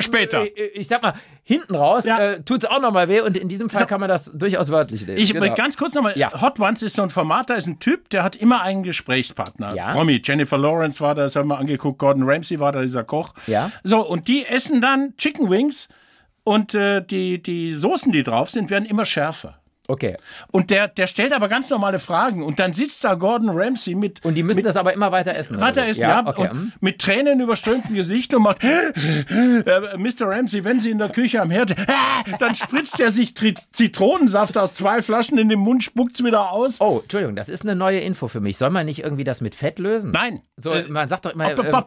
[0.00, 0.44] Später.
[0.44, 2.18] ich, ich sag mal, hinten raus Ja.
[2.18, 3.20] äh, tut es auch nochmal weh.
[3.20, 5.20] Und in diesem Fall kann man das durchaus wörtlich lesen.
[5.22, 5.54] Ich genau.
[5.54, 6.40] ganz kurz nochmal, Ja.
[6.40, 9.74] Hot Ones ist so ein Format, da ist ein Typ, der hat immer einen Gesprächspartner.
[9.74, 9.90] Ja.
[9.90, 13.34] Promi, Jennifer Lawrence war da, das haben wir angeguckt, Gordon Ramsay war da, dieser Koch.
[13.46, 13.70] Ja.
[13.82, 15.88] So, und die essen dann Chicken Wings
[16.44, 19.61] und äh, die, die Soßen, die drauf sind, werden immer schärfer.
[19.88, 20.16] Okay.
[20.50, 22.42] Und der, der stellt aber ganz normale Fragen.
[22.42, 25.60] Und dann sitzt da Gordon Ramsay mit, Und die müssen das aber immer weiter essen.
[25.60, 26.26] Weiter essen, ja.
[26.26, 26.42] okay.
[26.42, 26.72] Und hm.
[26.80, 30.28] mit Tränen überströmtem Gesicht und macht, äh, Mr.
[30.28, 31.84] Ramsey, wenn Sie in der Küche am Herd, äh,
[32.38, 36.80] dann spritzt er sich Tri Zitronensaft aus zwei Flaschen in den Mund, spuckt's wieder aus.
[36.80, 38.58] Oh, Entschuldigung, das ist eine neue Info für mich.
[38.58, 40.12] Soll man nicht irgendwie das mit Fett lösen?
[40.12, 40.42] Nein.
[40.56, 41.80] So, Äh, man sagt doch immer äh, ba.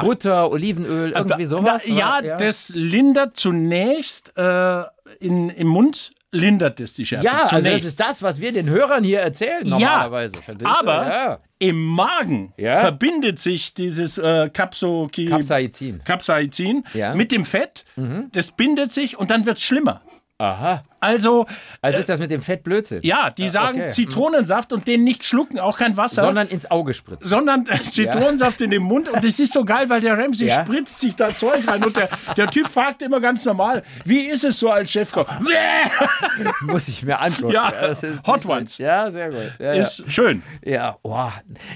[0.00, 1.84] Butter, Olivenöl, irgendwie sowas.
[1.86, 2.26] Na, oder?
[2.26, 4.82] ja, das lindert zunächst äh,
[5.20, 7.26] in, im Mund, lindert es die Schärfe.
[7.26, 10.36] Ja, also das ist das, was wir den Hörern hier erzählen normalerweise.
[10.58, 10.66] Du?
[10.66, 11.38] aber ja.
[11.58, 12.78] im Magen Ja.
[12.78, 16.02] verbindet sich dieses äh, Capsoki Capsaicin.
[16.04, 17.10] Capsaicin Ja.
[17.12, 17.16] Mhm.
[17.18, 17.84] mit dem Fett.
[18.32, 20.00] Das bindet sich und dann wird es schlimmer.
[20.38, 20.82] Aha.
[21.02, 21.46] Also,
[21.82, 23.00] Also ist das mit dem Fett Blödsinn.
[23.02, 23.88] ja, die sagen okay.
[23.90, 26.22] Zitronensaft und den nicht schlucken, auch kein Wasser.
[26.22, 27.28] Sondern ins Auge spritzen.
[27.28, 30.64] sondern Zitronensaft in den Mund und das ist so geil, weil der Ramsey Ja.
[30.64, 34.44] spritzt sich da Zeug rein und der, der Typ fragt immer ganz normal, wie ist
[34.44, 35.26] es so als Chefkoch?
[36.62, 37.52] Muss ich mir angucken.
[37.52, 38.78] Ja, das ist Hot Ones.
[38.78, 39.52] Ja, sehr gut.
[39.58, 40.42] Ja, Ist schön.
[40.64, 40.72] ja.
[40.72, 40.96] ja.
[41.02, 41.28] Oh.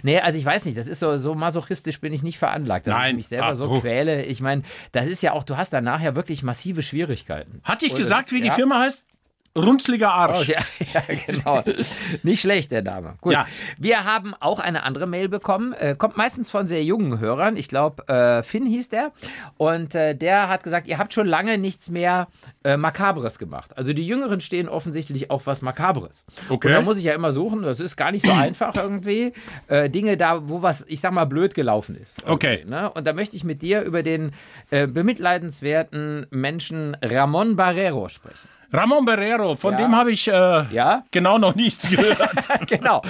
[0.02, 2.94] Nee, also ich weiß nicht, das ist so, so masochistisch bin ich nicht veranlagt, dass
[2.94, 3.16] ich Nein.
[3.16, 3.80] mich selber Ah, so puh.
[3.80, 4.22] quäle.
[4.24, 4.62] Ich meine,
[4.92, 7.60] das ist ja auch, du hast dann nachher wirklich massive Schwierigkeiten.
[7.64, 8.52] Hatte ich das gesagt, wie die ja.
[8.54, 9.04] Firma heißt?
[9.56, 10.48] Runzliger Arsch.
[10.48, 10.60] Oh, ja,
[10.92, 11.62] ja, genau.
[12.22, 13.14] Nicht schlecht, der Name.
[13.20, 13.32] Gut.
[13.32, 13.46] Ja.
[13.78, 15.72] Wir haben auch eine andere Mail bekommen.
[15.72, 17.56] Äh, kommt meistens von sehr jungen Hörern.
[17.56, 19.12] Ich glaube, äh, Finn hieß der.
[19.56, 22.28] Und äh, der hat gesagt, ihr habt schon lange nichts mehr
[22.64, 23.76] äh, Makabres gemacht.
[23.76, 26.24] Also die Jüngeren stehen offensichtlich auf was Makabres.
[26.48, 26.68] Okay.
[26.68, 27.62] Und da muss ich ja immer suchen.
[27.62, 29.32] Das ist gar nicht so einfach irgendwie.
[29.68, 32.26] Äh, Dinge da, wo was, ich sag mal, blöd gelaufen ist.
[32.26, 32.64] Okay.
[32.66, 32.90] Ne?
[32.90, 34.32] Und da möchte ich mit dir über den
[34.70, 38.48] äh, bemitleidenswerten Menschen Ramon Barrero sprechen.
[38.72, 39.78] Ramon Barrero, von Ja.
[39.78, 40.32] dem habe ich äh,
[40.72, 41.04] Ja?
[41.10, 42.18] genau noch nichts gehört.
[42.68, 43.02] genau.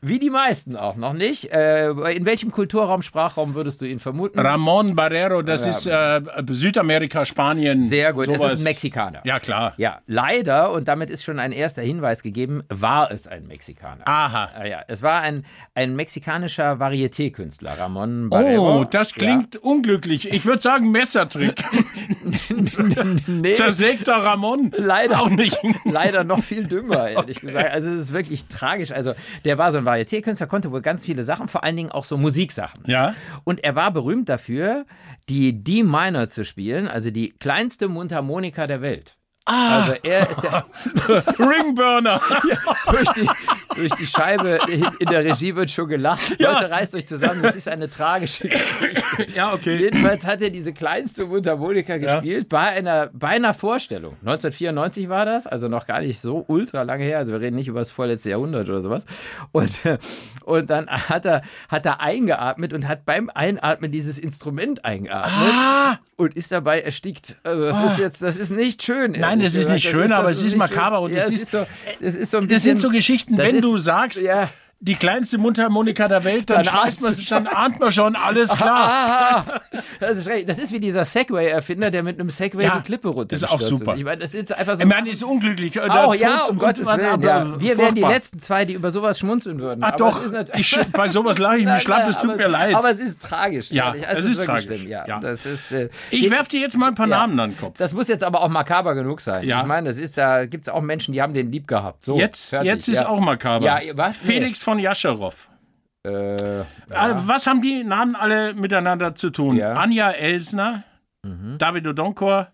[0.00, 1.52] Wie die meisten auch noch nicht.
[1.52, 4.38] Äh, in welchem Kulturraum, Sprachraum würdest du ihn vermuten?
[4.38, 7.80] Ramon Barrero, das ist äh, Südamerika, Spanien.
[7.80, 8.28] Sehr gut.
[8.28, 8.52] Es sowas.
[8.54, 9.20] ist ein Mexikaner.
[9.24, 9.74] Ja, klar.
[9.76, 14.06] Ja, leider, und damit ist schon ein erster Hinweis gegeben, war es ein Mexikaner.
[14.06, 14.50] Aha.
[14.56, 18.80] Ah, ja, es war ein, ein mexikanischer Varieté-Künstler, Ramon Barrero.
[18.80, 20.30] Oh, das klingt unglücklich.
[20.32, 21.62] Ich würde sagen Messertrick.
[22.32, 23.04] Ja.
[23.26, 24.72] nee, Zersägter Ramon.
[24.76, 25.58] leider Auch nicht.
[25.84, 27.70] Leider noch viel dümmer, ehrlich gesagt.
[27.72, 28.90] Also es ist wirklich tragisch.
[28.92, 32.04] Also der war so ein Varieté-Künstler, konnte wohl ganz viele Sachen, vor allen Dingen auch
[32.04, 32.82] so Musiksachen.
[32.86, 33.14] Ja.
[33.44, 34.86] Und er war berühmt dafür,
[35.28, 39.16] die D-Minor zu spielen, also die kleinste Mundharmonika der Welt.
[39.46, 39.80] Ah.
[39.80, 40.64] Also er ist der,
[41.38, 42.20] Ringburner.
[42.90, 43.28] durch, die,
[43.76, 44.58] durch die Scheibe
[44.98, 46.36] in, der Regie wird schon gelacht.
[46.38, 46.52] Ja.
[46.52, 49.26] Leute, reißt euch zusammen, das ist eine tragische Geschichte.
[49.34, 49.76] Ja, okay.
[49.76, 54.14] Jedenfalls hat er diese kleinste Mundharmonika gespielt bei einer, bei einer Vorstellung.
[54.20, 57.18] 1994 war das, also noch gar nicht so ultra lange her.
[57.18, 59.04] Also wir reden nicht über das vorletzte Jahrhundert oder sowas.
[59.52, 59.98] Und, äh,
[60.44, 65.98] und dann hat er, hat er eingeatmet und hat beim Einatmen dieses Instrument eingeatmet Ah.
[66.16, 67.36] und ist dabei erstickt.
[67.44, 69.12] Also das ist jetzt, das ist nicht schön.
[69.12, 69.74] Nein, das ist gesagt.
[69.74, 71.66] nicht schön, aber es ist makaber und ja, es es ist- ist so,
[72.00, 72.78] das ist so ein Das bisschen.
[72.78, 74.48] sind so Geschichten, das wenn ist- du sagst, ja.
[74.86, 79.46] Die kleinste Mundharmonika der Welt, dann, Dann schmeißt man, dann ahnt man schon, alles klar.
[79.46, 79.60] Ah,
[79.98, 83.34] das, ist das ist wie dieser Segway-Erfinder, der mit einem Segway Ja, die Klippe runter
[83.34, 83.96] ist auch super.
[83.96, 84.82] Ich meine, das ist einfach so.
[84.82, 85.72] Ich meine, ist unglücklich.
[85.74, 87.22] Tot ja, um Gottes Willen.
[87.22, 87.60] Ja.
[87.60, 89.82] Wir wären die letzten zwei, die über sowas schmunzeln würden.
[89.82, 90.22] Ah, Aber doch.
[90.22, 92.74] ist Ich, bei sowas lache ich mich schlapp, es tut mir leid.
[92.74, 93.70] Aber es ist tragisch.
[93.70, 93.92] Ja.
[93.92, 94.80] Also es es ist wirklich tragisch.
[94.80, 94.90] Schlimm.
[94.90, 95.20] Ja, Ja.
[95.20, 97.04] Das ist, äh, ich werfe dir jetzt mal ein paar.
[97.06, 97.76] Namen an den Kopf.
[97.78, 99.44] das muss jetzt aber auch makaber genug sein.
[99.44, 102.04] Ich meine, das ist, da gibt es auch Menschen, die haben den lieb gehabt.
[102.04, 103.64] So, Jetzt, jetzt ist auch makaber.
[103.64, 104.22] Ja, was?
[104.22, 104.34] Nee.
[104.34, 105.48] Felix von Jascherow.
[106.06, 109.56] Äh, Also, Was haben die Namen alle miteinander zu tun?
[109.56, 109.72] Ja.
[109.72, 109.78] Mhm.
[109.78, 110.84] Anja Elsner,
[111.58, 112.48] David Odonkor,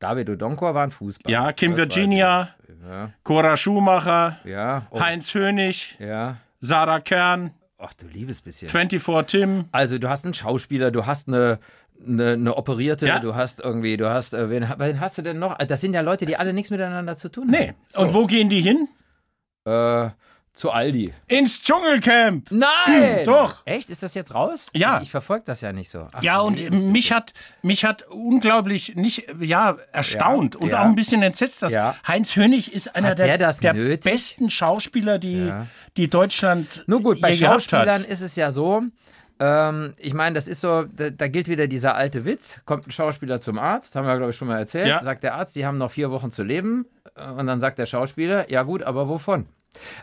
[0.00, 1.32] David Odonkor war ein Fußballer.
[1.32, 2.48] ja, Kim Das Virginia,
[2.88, 3.10] Ja.
[3.22, 4.38] Cora Schumacher.
[4.44, 4.86] Ja.
[4.90, 6.38] Oh, Heinz Hönig, ja.
[6.60, 8.68] Sarah Kern, Ach du liebes bisschen.
[8.68, 9.64] 24 Tim.
[9.72, 11.58] Also du hast einen Schauspieler, du hast eine,
[12.04, 13.20] eine, eine Operierte, Ja.
[13.20, 15.56] du hast irgendwie, du hast, äh, wen, wen hast du denn noch?
[15.58, 17.50] Das sind ja Leute, die alle nichts miteinander zu tun haben.
[17.52, 17.74] Nee.
[17.94, 18.88] Und wo gehen die hin?
[19.64, 20.10] Äh,
[20.54, 21.12] zu Aldi.
[21.28, 22.50] Ins Dschungelcamp.
[22.50, 23.24] Nein!
[23.24, 23.62] Doch.
[23.64, 23.88] Echt?
[23.90, 24.66] Ist das jetzt raus?
[24.74, 24.98] Ja.
[24.98, 26.08] Ich, ich verfolge das ja nicht so.
[26.12, 30.80] Ach, Ja, und liebes mich hat, mich hat unglaublich nicht, ja, erstaunt Ja, und ja.
[30.80, 31.96] auch ein bisschen entsetzt, dass Ja.
[32.06, 35.66] Heinz Hönig ist einer Hat der, der der besten Schauspieler, die, Ja.
[35.96, 38.06] die Deutschland Nur gut, bei Schauspielern hat.
[38.08, 38.82] ist es ja so,
[39.40, 42.60] ähm, ich meine, das ist so, da, da gilt wieder dieser alte Witz.
[42.66, 44.86] Kommt ein Schauspieler zum Arzt, haben wir, glaube ich, schon mal erzählt.
[44.86, 45.02] Ja.
[45.02, 46.86] Sagt der Arzt, sie haben noch vier Wochen zu leben.
[47.16, 49.46] Äh, Und dann sagt der Schauspieler, ja gut, aber wovon?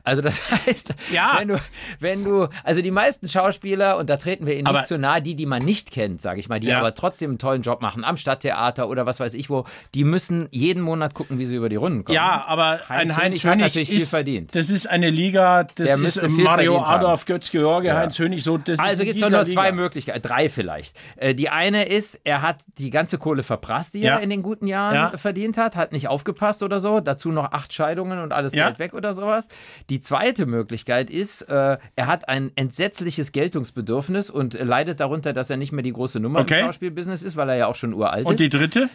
[0.04, 1.38] Also das heißt, Ja.
[1.40, 1.60] wenn, du,
[2.00, 5.22] wenn du, also die meisten Schauspieler, und da treten wir ihnen Aber- nicht zu nahe,
[5.22, 6.80] die, die man nicht kennt, sage ich mal, die Ja.
[6.80, 10.48] aber trotzdem einen tollen Job machen, am Stadttheater oder was weiß ich wo, die müssen
[10.52, 12.16] jeden Monat gucken, wie sie über die Runden kommen.
[12.16, 14.56] Ja, aber ein Heinz Heinz Hönig hat natürlich viel ist, verdient.
[14.56, 16.80] das ist eine Liga, das Der ist viel Mario.
[16.82, 19.76] Adolf, Götz George, Heinz Hönig, so, das Also gibt es nur zwei Liga.
[19.76, 20.96] Möglichkeiten, drei vielleicht.
[21.18, 24.16] Äh, die eine ist, er hat die ganze Kohle verprasst, die Ja.
[24.16, 25.18] er in den guten Jahren Ja.
[25.18, 28.66] verdient hat, hat nicht aufgepasst oder so, dazu noch acht Scheidungen und alles Ja.
[28.68, 29.48] Geld weg oder sowas.
[29.90, 35.58] Die zweite Möglichkeit ist, äh, er hat ein entsetzliches Geltungsbedürfnis und leidet darunter, dass er
[35.58, 36.60] nicht mehr die große Nummer Okay.
[36.62, 38.40] im Schauspielbusiness ist, weil er ja auch schon uralt Und ist.
[38.40, 38.90] die dritte?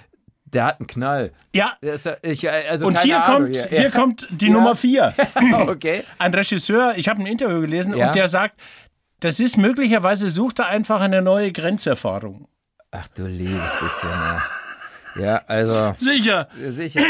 [0.46, 1.32] Der hat einen Knall.
[1.52, 1.72] Ja.
[1.82, 3.78] Ja- ich, äh, also Und hier Ahnung, kommt, hier.
[3.80, 5.12] hier kommt die Nummer vier.
[5.66, 6.04] okay.
[6.18, 8.06] Ein Regisseur, ich habe ein Interview gelesen Ja.
[8.08, 8.60] und der sagt,
[9.20, 12.46] das ist möglicherweise, sucht er einfach eine neue Grenzerfahrung.
[12.92, 14.42] Ach du liebes bisschen, ja.
[15.16, 15.94] Ja, also.
[15.96, 16.48] Sicher.
[16.68, 17.02] Sicher.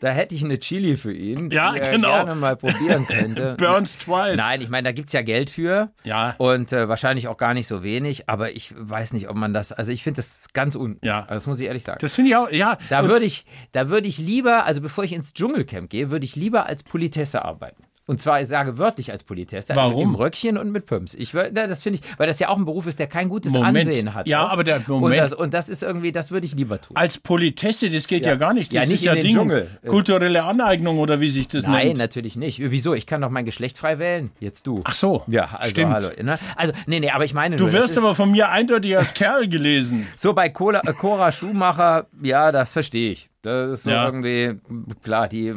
[0.00, 2.08] Da hätte ich eine Chili für ihn, Ja, die er genau.
[2.08, 3.54] gerne mal probieren könnte.
[3.58, 4.36] Burns twice.
[4.36, 5.90] Nein, ich meine, da gibt es ja Geld für.
[6.04, 6.34] Ja.
[6.38, 9.72] Und äh, wahrscheinlich auch gar nicht so wenig, aber ich weiß nicht, ob man das.
[9.72, 11.04] Also ich finde das ganz unten.
[11.04, 11.20] Ja.
[11.22, 11.98] Also das muss ich ehrlich sagen.
[12.00, 12.78] Das finde ich auch, ja.
[12.88, 16.36] da würde ich, da würde ich lieber, also bevor ich ins Dschungelcamp gehe, würde ich
[16.36, 17.82] lieber als Politesse arbeiten.
[18.08, 19.76] Und zwar, ich sage wörtlich als Politesse.
[19.76, 20.00] Warum?
[20.02, 21.14] Im Röckchen und mit Pumps.
[21.14, 23.52] Ich, na, das finde ich, weil das ja auch ein Beruf ist, der kein gutes
[23.52, 23.76] Moment.
[23.86, 24.26] Ansehen hat.
[24.26, 24.52] Ja, oft.
[24.54, 25.20] aber der- Und Moment.
[25.20, 26.96] das, und das ist irgendwie, das würde ich lieber tun.
[26.96, 28.38] als Politesse, das geht ja, Ja.
[28.38, 28.72] gar nicht.
[28.72, 29.68] Ja, Das nicht ist ja Ding, Dschungel.
[29.86, 31.98] kulturelle Aneignung oder wie sich das Nein, nennt.
[31.98, 32.60] natürlich nicht.
[32.60, 32.94] Wieso?
[32.94, 34.30] Ich kann doch mein Geschlecht frei wählen.
[34.40, 34.80] Jetzt du.
[34.84, 35.22] Ach so.
[35.26, 35.92] Ja, also Stimmt.
[35.92, 36.08] hallo.
[36.22, 36.38] Ne?
[36.56, 39.46] Also, nee, nee, aber ich meine Du nur, wirst aber von mir eindeutig als Kerl
[39.48, 40.06] gelesen.
[40.16, 43.28] So bei Cola, äh, Cora Schumacher, ja, das verstehe ich.
[43.42, 44.04] Das ist so Ja.
[44.06, 44.58] irgendwie,
[45.02, 45.52] klar, die,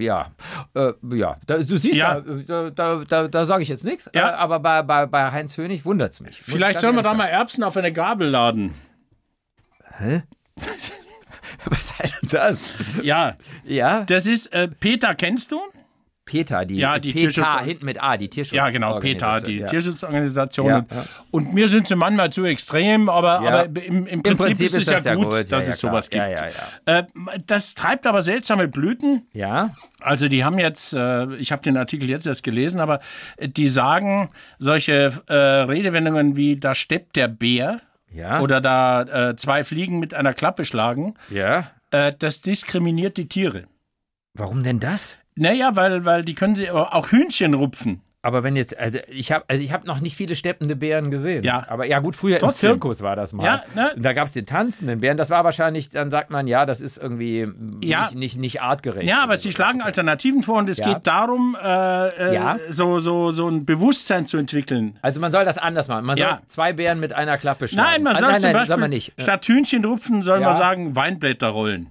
[0.00, 0.30] ja,
[0.74, 2.20] äh, ja, da, du siehst, Ja.
[2.20, 4.30] da, da, da, da sage ich jetzt nichts, Ja.
[4.30, 6.40] äh, aber bei, bei, bei Heinz Hönig wundert es mich.
[6.40, 8.72] Vielleicht sollen wir da mal Erbsen auf eine Gabel laden.
[9.98, 10.22] sagen.
[11.66, 12.72] Was heißt denn das?
[13.02, 15.60] Ja, Ja, das ist, äh, Peter kennst du?
[16.26, 18.56] PETA, die, Ja, die PETA, hinten mit A, die Tierschutz.
[18.56, 19.66] Ja, genau, PETA, die ja.
[19.68, 20.68] Tierschutzorganisation.
[20.68, 21.04] Ja, ja.
[21.30, 24.86] Und mir sind sie manchmal zu extrem, aber, aber im, im, Prinzip Prinzip ist es
[24.86, 25.52] ja das ja gut, gut.
[25.52, 26.24] Dass es sowas gibt.
[26.84, 27.04] Äh,
[27.46, 29.28] das treibt aber seltsame Blüten.
[29.32, 32.98] Ja, Also die haben jetzt, äh, ich habe den Artikel jetzt erst gelesen, aber
[33.36, 37.80] äh, die sagen solche äh, Redewendungen wie da steppt der Bär
[38.12, 41.70] ja, oder da äh, zwei Fliegen mit einer Klappe schlagen, ja.
[41.92, 43.64] äh, das diskriminiert die Tiere.
[44.34, 45.16] Warum denn das?
[45.36, 48.02] Naja, weil, weil die können sie auch Hühnchen rupfen.
[48.22, 51.44] Aber wenn jetzt, also ich habe also ich hab noch nicht viele steppende Bären gesehen.
[51.44, 51.64] Ja.
[51.68, 52.70] Aber ja gut, früher Trotzdem.
[52.70, 53.44] im Zirkus war das mal.
[53.44, 53.92] Ja, ne?
[53.96, 55.16] Da gab es den tanzenden Bären.
[55.16, 57.46] Das war wahrscheinlich, dann sagt man, ja, das ist irgendwie
[57.82, 58.06] Ja.
[58.06, 59.06] nicht, nicht, nicht artgerecht.
[59.08, 59.54] Ja, aber sie so.
[59.54, 60.94] schlagen Alternativen vor und es Ja.
[60.94, 62.58] geht darum, äh, äh, Ja.
[62.68, 64.98] so, so, so ein Bewusstsein zu entwickeln.
[65.02, 66.04] Also man soll das anders machen.
[66.04, 67.90] Man soll zwei Bären mit einer Klappe schlagen.
[67.92, 69.12] Nein, man Ah, soll nein, zum nein, soll Beispiel man nicht.
[69.18, 71.90] statt Hühnchen rupfen, soll man sagen Weinblätter rollen.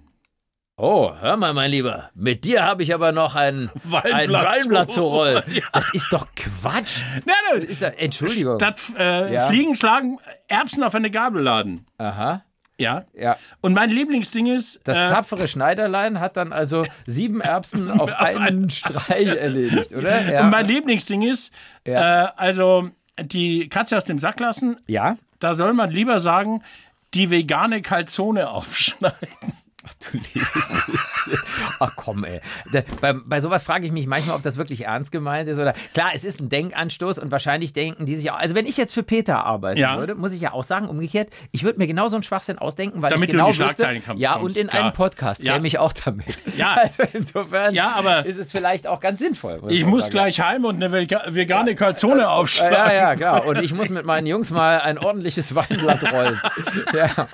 [0.77, 4.89] Oh, hör mal, mein Lieber, mit dir habe ich aber noch ein Weinblatt ein Weinblatt
[4.89, 5.41] zu rollen.
[5.53, 5.61] Ja.
[5.71, 7.01] Das ist doch Quatsch.
[7.25, 8.57] Nein, nein, Ist da, Entschuldigung.
[8.59, 9.47] statt äh, Ja.
[9.47, 11.85] Fliegen schlagen, Erbsen auf eine Gabel laden.
[11.97, 12.43] Aha,
[12.77, 13.05] Ja.
[13.13, 13.37] ja.
[13.61, 18.69] Und mein Lieblingsding ist, Das äh, tapfere Schneiderlein hat dann also sieben Erbsen auf einen
[18.69, 20.29] Streich erledigt, oder?
[20.29, 20.41] Ja.
[20.43, 21.53] und mein Lieblingsding ist,
[21.85, 22.89] äh, also
[23.21, 25.15] die Katze aus dem Sack lassen, ja?
[25.39, 26.63] da soll man lieber sagen,
[27.13, 29.53] die vegane Kalzone aufschneiden.
[29.87, 31.39] Ach du liebes bisschen.
[31.79, 32.41] Ach komm, ey.
[33.01, 35.59] Bei, bei sowas frage ich mich manchmal, ob das wirklich ernst gemeint ist.
[35.59, 38.37] Oder klar, es ist ein Denkanstoß und wahrscheinlich denken die sich auch.
[38.37, 39.97] Also wenn ich jetzt für Peter arbeiten Ja.
[39.97, 43.01] würde, muss ich ja auch sagen, umgekehrt, ich würde mir genau so einen Schwachsinn ausdenken,
[43.01, 44.83] weil Damit ich du in genau die Schlagzeilen wüsste, komm- ja, kommst, und in klar.
[44.83, 45.53] einem Podcast Ja.
[45.53, 46.25] käme ich auch damit.
[46.57, 46.75] Ja.
[46.85, 49.59] Also insofern Ja, aber- ist es vielleicht auch ganz sinnvoll.
[49.69, 52.73] Ich man muss gleich heim und eine vega- vegane Ja, aufschlagen.
[52.73, 53.45] ja, ja, klar.
[53.45, 56.39] Und ich muss mit meinen Jungs mal ein ordentliches Weinblatt rollen.
[56.93, 57.27] Ja.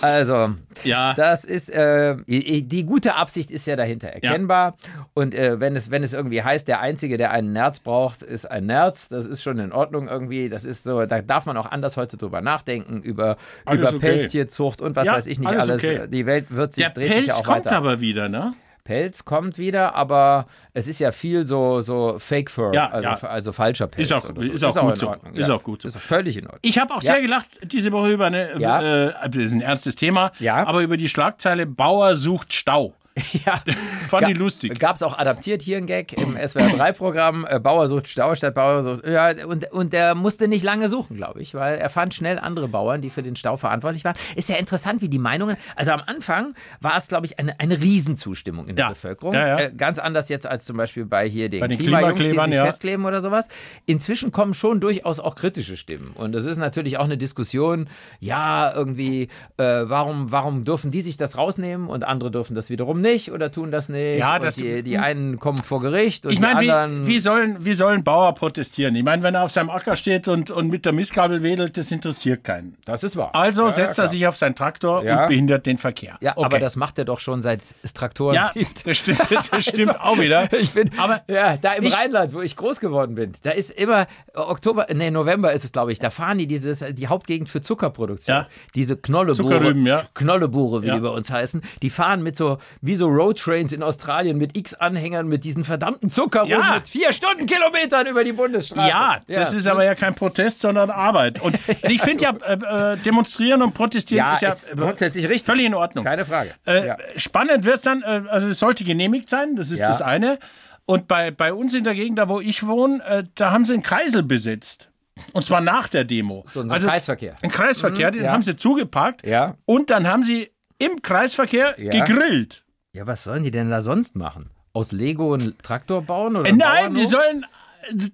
[0.00, 1.14] Also, Ja.
[1.14, 4.76] das ist, äh, die gute Absicht ist ja dahinter erkennbar.
[5.14, 8.46] Und äh, wenn, es, wenn es irgendwie heißt, der Einzige, der einen Nerz braucht, ist
[8.46, 10.48] ein Nerz, das ist schon in Ordnung irgendwie.
[10.48, 13.98] Das ist so, da darf man auch anders heute drüber nachdenken, über, Alles über okay.
[13.98, 15.84] Pelztierzucht und was Ja, weiß ich nicht alles alles.
[15.84, 16.08] okay.
[16.08, 17.76] Die Welt wird sich, Der dreht sich ja Pelz auch kommt weiter.
[17.76, 18.54] aber wieder, ne?
[18.86, 23.14] Pelz kommt wieder, aber es ist ja viel so, so Fake Fur, Ja, also, ja.
[23.28, 24.06] also falscher Pelz.
[24.06, 24.40] Ist auch- so.
[24.40, 25.08] ist auch gut in so.
[25.08, 25.54] Ordnung, Ist ja.
[25.56, 25.88] auch gut so.
[25.88, 26.60] Ist völlig in Ordnung.
[26.62, 29.08] Ich habe auch sehr gelacht diese Woche über eine, Ja.
[29.08, 30.64] äh, das ist ein ernstes Thema, Ja.
[30.66, 32.94] aber über die Schlagzeile Bauer sucht Stau.
[33.46, 33.60] Ja,
[34.08, 34.78] Fand ich lustig.
[34.78, 37.46] Gab es auch adaptiert hier ein Gag im SWR3-Programm.
[37.48, 39.06] Äh, Bauer sucht Stau statt Bauer sucht.
[39.06, 42.68] Ja, und, und der musste nicht lange suchen, glaube ich, weil er fand schnell andere
[42.68, 44.16] Bauern, die für den Stau verantwortlich waren.
[44.34, 45.56] Ist ja interessant, wie die Meinungen.
[45.76, 48.88] Also am Anfang war es, glaube ich, eine, eine Riesenzustimmung in der Ja.
[48.90, 49.34] Bevölkerung.
[49.34, 49.58] Ja, ja.
[49.60, 52.36] Äh, ganz anders jetzt als zum Beispiel bei hier den, Bei den Klimajungs, die sich
[52.38, 53.48] festkleben oder sowas.
[53.86, 56.12] Inzwischen kommen schon durchaus auch kritische Stimmen.
[56.14, 57.88] Und das ist natürlich auch eine Diskussion.
[58.20, 63.00] Ja, irgendwie, äh, warum, warum dürfen die sich das rausnehmen und andere dürfen das wiederum
[63.00, 64.18] nicht oder tun das nicht?
[64.18, 67.06] Ja, das- die, die einen kommen vor Gericht und Ich meine, die anderen.
[67.06, 68.94] wie, wie, sollen, wie sollen Bauer protestieren?
[68.96, 71.90] Ich meine, wenn er auf seinem Acker steht und, und mit der Mistgabel wedelt, das
[71.90, 72.76] interessiert keinen.
[72.84, 73.34] das ist wahr.
[73.34, 76.16] Also Ja, setzt ja, er sich auf seinen Traktor und behindert den Verkehr.
[76.20, 76.44] Ja, Okay.
[76.46, 78.86] aber das macht er doch schon seit es Traktoren ja, gibt.
[78.86, 80.48] das stimmt, das stimmt auch wieder.
[80.52, 83.70] Ich bin, aber ja, da im ich- Rheinland, wo ich groß geworden bin, da ist
[83.70, 87.48] immer äh, Oktober, nee, November ist es, glaube ich, da fahren die dieses, die Hauptgegend
[87.48, 88.46] für Zuckerproduktion.
[88.74, 90.04] Diese Knollebohre, Zuckerrüben, ja.
[90.14, 94.36] Knollebohre, wie die bei uns heißen, die fahren mit so, wie so Roadtrains in Australien
[94.38, 96.74] mit X-Anhängern mit diesen verdammten Zuckerrüben Ja.
[96.74, 98.88] mit vier Stundenkilometern über die Bundesstraße.
[98.88, 101.40] Ja, das ist aber ja kein Protest, sondern Arbeit.
[101.40, 101.56] Und
[101.88, 105.44] ich finde ja, äh, äh, demonstrieren und protestieren Ja, ist ja ist grundsätzlich richtig.
[105.46, 106.04] völlig in Ordnung.
[106.04, 106.54] Keine Frage.
[106.66, 106.96] Äh, ja.
[107.16, 109.88] Spannend wird es dann, äh, also es sollte genehmigt sein, das ist Ja.
[109.88, 110.38] das eine.
[110.84, 113.74] Und bei, bei uns in der Gegend, da wo ich wohne, äh, da haben sie
[113.74, 114.90] einen Kreisel besetzt.
[115.32, 116.44] Und zwar nach der Demo.
[116.46, 117.36] So ein Kreisverkehr.
[117.42, 118.32] Ein Kreisverkehr, den ja.
[118.32, 119.26] haben sie zugeparkt.
[119.26, 119.54] Ja.
[119.64, 121.90] Und dann haben sie im Kreisverkehr Ja.
[121.90, 122.62] gegrillt.
[122.96, 124.48] Ja, was sollen die denn da sonst machen?
[124.72, 126.34] Aus Lego einen Traktor bauen?
[126.34, 127.44] Oder Äh, Nein, die sollen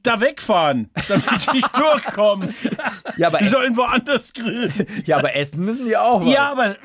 [0.02, 2.54] da wegfahren, damit die nicht durchkommen.
[3.16, 4.72] Ja, aber Die sollen woanders grillen.
[5.04, 6.20] Ja, aber essen müssen die auch.
[6.24, 6.32] was.
[6.32, 6.76] Ja, aber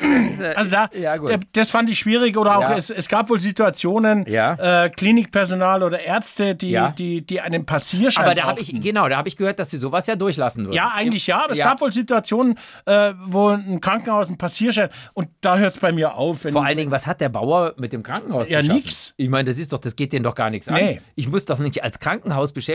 [0.55, 1.15] also da, Ja,
[1.53, 2.37] das fand ich schwierig.
[2.37, 2.75] Oder auch Ja.
[2.75, 4.85] es, es gab wohl Situationen, Ja.
[4.85, 6.91] äh, Klinikpersonal oder Ärzte, die, Ja.
[6.91, 9.77] die, die einen Passierschein aber da habe ich, genau, da habe ich gehört, dass sie
[9.77, 10.75] sowas ja durchlassen würden.
[10.75, 11.65] Ja, eigentlich ja, aber es Ja.
[11.69, 16.15] gab wohl Situationen, äh, wo ein Krankenhaus einen Passierschein und da hört es bei mir
[16.15, 16.41] auf.
[16.41, 18.81] Vor allen Dingen, was hat der Bauer mit dem Krankenhaus Ja, zu schaffen?
[18.83, 19.13] nix.
[19.17, 20.75] Ich meine, das ist doch, das geht denen doch gar nichts an.
[20.75, 21.01] Nee.
[21.15, 21.99] Ich muss doch nicht als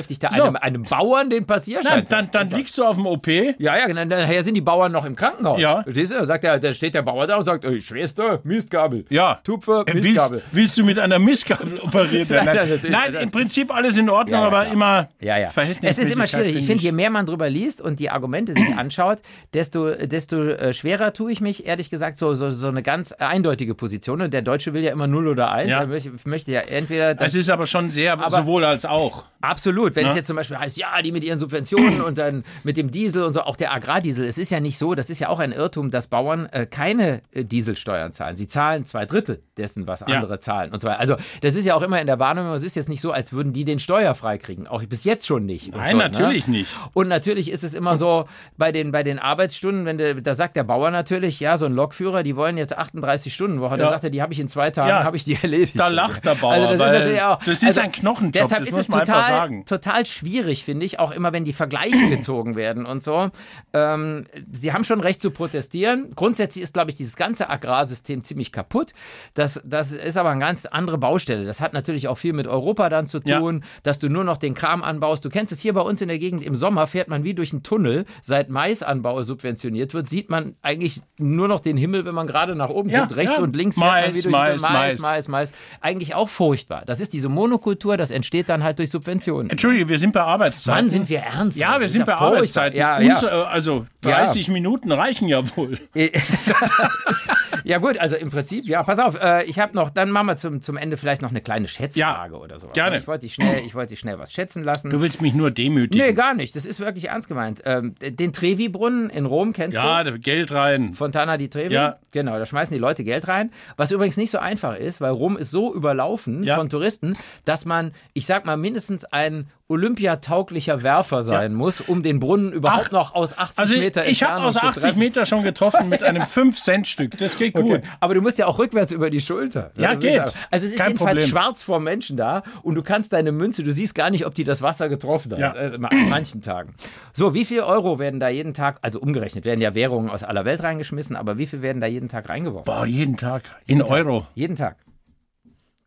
[0.03, 0.43] Krankenhausbeschäftigter So.
[0.45, 3.27] einem, einem Bauern den Passierschein Nein, dann, dann liegst du auf dem OP.
[3.27, 5.59] Ja, ja, dann, nachher sind die Bauern noch im Krankenhaus.
[5.61, 5.83] Ja.
[5.83, 6.25] Verstehst du?
[6.25, 9.05] Sagt der, da steht der Bauer da und sagt, Schwester, Mistgabel.
[9.09, 9.41] Ja.
[9.45, 10.39] Tupfer, Äh, Mistgabel.
[10.39, 12.47] Willst, willst du mit einer Mistgabel operiert werden?
[12.55, 12.91] Nein, natürlich.
[12.91, 14.73] Nein Das- im Prinzip alles in Ordnung, Ja, ja, aber klar.
[14.73, 15.51] immer Ja, ja.
[15.83, 16.57] Es ist immer schwierig.
[16.57, 19.19] Ich finde je mehr man drüber liest und die Argumente sich anschaut,
[19.55, 23.75] desto, desto äh, schwerer tue ich mich, ehrlich gesagt, so, so, so eine ganz eindeutige
[23.75, 24.23] Position.
[24.23, 25.71] Und der Deutsche will ja immer 0 oder 1.
[25.71, 25.81] Ja.
[25.83, 25.87] Er
[26.25, 27.15] möchte, ja entweder.
[27.15, 29.25] Das Es ist aber schon sehr sowohl als auch.
[29.41, 29.92] Absolut.
[29.97, 30.19] Wenn es Ja.
[30.19, 33.33] jetzt zum Beispiel heißt, ja, die mit ihren Subventionen und dann mit dem Diesel und
[33.33, 34.25] so, auch der Agrardiesel.
[34.25, 37.21] Es ist ja nicht so, das ist ja auch ein Irrtum, dass Bauern äh, keine
[37.33, 38.37] äh, Dieselsteuern zahlen.
[38.37, 40.07] Sie zahlen zwei Drittel dessen, was Ja.
[40.09, 40.73] andere zahlen.
[40.73, 43.01] Und zwar, also das ist ja auch immer in der Wahrnehmung, es ist jetzt nicht
[43.01, 44.67] so, als würden die den steuerfrei kriegen.
[44.67, 45.75] Auch bis jetzt schon nicht.
[45.75, 46.59] Nein, so, natürlich ne?
[46.59, 46.71] nicht.
[46.95, 48.27] Und natürlich ist es immer so,
[48.57, 51.73] bei den, bei den Arbeitsstunden, wenn der, da sagt der Bauer natürlich, ja, so ein
[51.75, 53.77] Lokführer, die wollen jetzt 38 Stunden Woche.
[53.77, 53.91] Da Ja.
[53.91, 55.05] sagt er, die habe ich in zwei Tagen, Ja.
[55.05, 55.79] habe ich die erledigt.
[55.79, 58.73] Da lacht der Bauer, Also das ist auch, das ist ein Knochenjob, Deshalb das ist
[58.73, 59.65] muss es man einfach total, sagen.
[59.65, 63.31] total schwierig, finde ich, auch immer, wenn die Vergleiche gezogen werden und so.
[63.73, 66.11] Ähm, Sie haben schon recht zu protestieren.
[66.15, 68.93] Grundsätzlich ist, glaube ich, dieses ganze Agrarsystem ziemlich kaputt.
[69.35, 71.45] Das, das ist aber eine ganz andere Baustelle.
[71.45, 73.39] Das hat natürlich auch viel mit Europa dann zu Ja.
[73.39, 75.25] tun, dass du nur noch den Kram anbaust.
[75.25, 77.53] Du kennst es hier bei uns in der Gegend im Sommer, fährt man wie durch
[77.53, 78.05] einen Tunnel.
[78.21, 82.71] Seit Maisanbau subventioniert wird, sieht man eigentlich nur noch den Himmel, wenn man gerade nach
[82.71, 83.17] oben Ja, guckt.
[83.17, 83.43] Rechts ja.
[83.43, 85.01] und links fährt man Mais, wie durch Mais, Mais, Mais.
[85.01, 85.53] Mais, Mais.
[85.81, 86.83] Eigentlich auch furchtbar.
[86.87, 89.51] Das ist diese Monokultur, das entsteht dann halt durch Subventionen.
[89.73, 90.75] Entschuldige, wir sind bei Arbeitszeit.
[90.77, 91.59] Mann, sind wir ernst.
[91.59, 92.15] Ja, wir sind bei.
[92.15, 92.75] Arbeitszeit.
[92.75, 93.29] Ja, Uns, ja.
[93.43, 95.79] äh, Also 30 Minuten reichen ja wohl.
[97.65, 100.37] ja gut, also im Prinzip, ja, pass auf, äh, ich habe noch, dann machen wir
[100.37, 102.69] zum, zum Ende vielleicht noch eine kleine Schätzfrage Ja, oder so.
[102.69, 102.99] gerne.
[102.99, 104.91] Ich wollte dich schnell, ich wollte dich schnell was schätzen lassen.
[104.91, 106.07] Du willst mich nur demütigen.
[106.07, 106.57] nee, gar nicht.
[106.57, 107.63] Das ist wirklich ernst gemeint.
[107.65, 110.13] Ähm, den Trevi-Brunnen in Rom kennst ja, du?
[110.13, 110.95] da- Geld rein.
[110.95, 111.73] Fontana di Trevi.
[111.75, 111.97] Ja.
[112.13, 113.51] Genau, da schmeißen die Leute Geld rein.
[113.77, 116.57] Was übrigens nicht so einfach ist, weil Rom ist so überlaufen Ja.
[116.57, 122.21] von Touristen, dass man, ich sag mal, mindestens ein olympiatauglicher Werfer sein muss, um den
[122.21, 124.99] Brunnen überhaupt Ach, noch aus 80 Also Meter ich habe Entfernung aus zu 80 treffen.
[124.99, 127.17] Meter schon getroffen mit einem 5-Cent-Stück.
[127.19, 127.81] Das geht gut.
[128.01, 129.73] Aber du musst ja auch rückwärts über die Schulter.
[129.77, 130.23] Ja, Das geht.
[130.25, 131.29] Ist, also es ist Kein jedenfalls Problem.
[131.29, 134.45] schwarz vor Menschen da und du kannst deine Münze, du siehst gar nicht, ob die
[134.45, 135.39] das Wasser getroffen hat.
[135.39, 135.55] Ja.
[135.55, 136.75] Äh, an manchen Tagen.
[137.13, 140.45] So, wie viel Euro werden da jeden Tag, also umgerechnet, werden ja Währungen aus aller
[140.45, 142.65] Welt reingeschmissen, aber wie viel werden da jeden Tag reingeworfen?
[142.73, 143.43] Boah, jeden Tag.
[143.67, 144.27] In Euro.
[144.35, 144.77] Jeden Tag.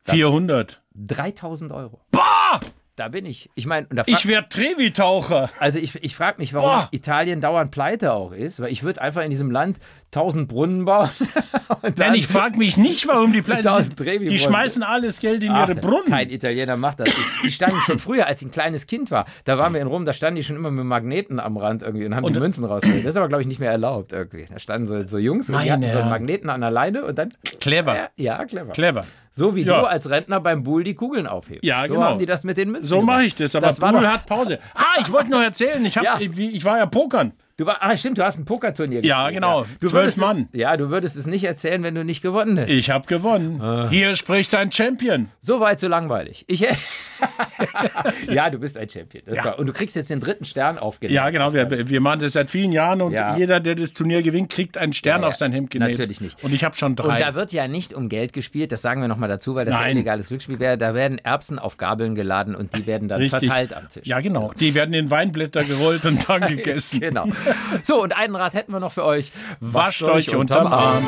[0.03, 0.81] 400.
[0.93, 1.99] 3000 Euro.
[2.11, 2.59] Boah!
[2.95, 3.49] Da bin ich.
[3.55, 5.49] Ich meine, und Ich werde Trevi-Taucher.
[5.59, 6.87] also ich, ich frage mich, warum Boah.
[6.91, 9.79] Italien dauernd pleite auch ist, weil ich würde einfach in diesem Land
[10.15, 11.09] 1000 Brunnen bauen.
[11.81, 14.21] und Nein, ich frage mich nicht, warum die Pleite 1000 sind.
[14.29, 16.05] Die schmeißen alles Geld in Ach, ihre Brunnen.
[16.05, 17.09] Kein Italiener macht das.
[17.43, 19.25] Die, standen schon früher, als ich ein kleines Kind war.
[19.43, 22.05] Da waren wir in Rom, da standen die schon immer mit Magneten am Rand irgendwie
[22.05, 23.03] und haben die Münzen rausgeholt.
[23.03, 24.45] Das ist aber, glaube ich, nicht mehr erlaubt irgendwie.
[24.49, 26.09] Da standen so, so Jungs und die hatten so einen.
[26.09, 27.33] Magneten an der Leine und dann.
[27.65, 28.09] Clever.
[28.15, 28.73] Ja, clever.
[28.73, 29.05] Clever.
[29.31, 29.79] So wie Ja.
[29.81, 31.63] du als Rentner beim Bull die Kugeln aufhebst.
[31.63, 32.05] Ja, so genau.
[32.05, 34.59] haben die das mit den Münzen So mache ich das, aber das doch, hat Pause.
[34.75, 36.17] Ah, ich wollte noch erzählen, ich, hab, Ja.
[36.19, 37.33] ich, ich war ja pokern.
[37.57, 39.65] Du war, ah, stimmt, du hast ein Pokerturnier Ja, gespielt, genau.
[39.79, 40.49] Du Zwölf würdest, Mann.
[40.53, 42.77] Ja, du würdest es nicht erzählen, wenn du nicht gewonnen hättest.
[42.77, 43.61] Ich habe gewonnen.
[43.61, 43.87] Ah.
[43.89, 45.29] Hier spricht ein Champion.
[45.41, 46.45] So weit, so langweilig.
[46.47, 46.65] Ich,
[48.29, 49.23] ja, du bist ein Champion.
[49.33, 49.53] Ja.
[49.53, 51.15] Und du kriegst jetzt den dritten Stern aufgelegt.
[51.15, 51.53] Ja, genau.
[51.53, 53.35] Wir, wir machen das seit vielen Jahren und Ja.
[53.37, 55.27] jeder, der das Turnier gewinnt, kriegt einen Stern Ja, ja.
[55.29, 55.91] auf sein Hemd genäht.
[55.91, 56.43] Natürlich nicht.
[56.43, 57.19] Und ich habe schon Und drei.
[57.19, 59.81] da wird ja nicht um Geld gespielt, das sagen wir nochmal dazu, weil das ja
[59.81, 59.91] Nein.
[59.97, 60.77] illegales Glücksspiel wäre.
[60.77, 63.47] Da werden Erbsen auf Gabeln geladen und die werden dann Richtig.
[63.47, 64.05] verteilt am Tisch.
[64.05, 64.51] Ja, genau.
[64.59, 66.99] Die werden in Weinblätter gerollt und dann gegessen.
[66.99, 67.27] Genau.
[67.83, 69.31] So, und einen Rat hätten wir noch für euch.
[69.59, 71.05] Wascht euch unterm Arm.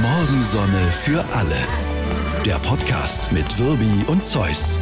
[0.00, 1.66] Morgensonne für alle.
[2.44, 4.78] Der Podcast mit Wirbi und Zeus.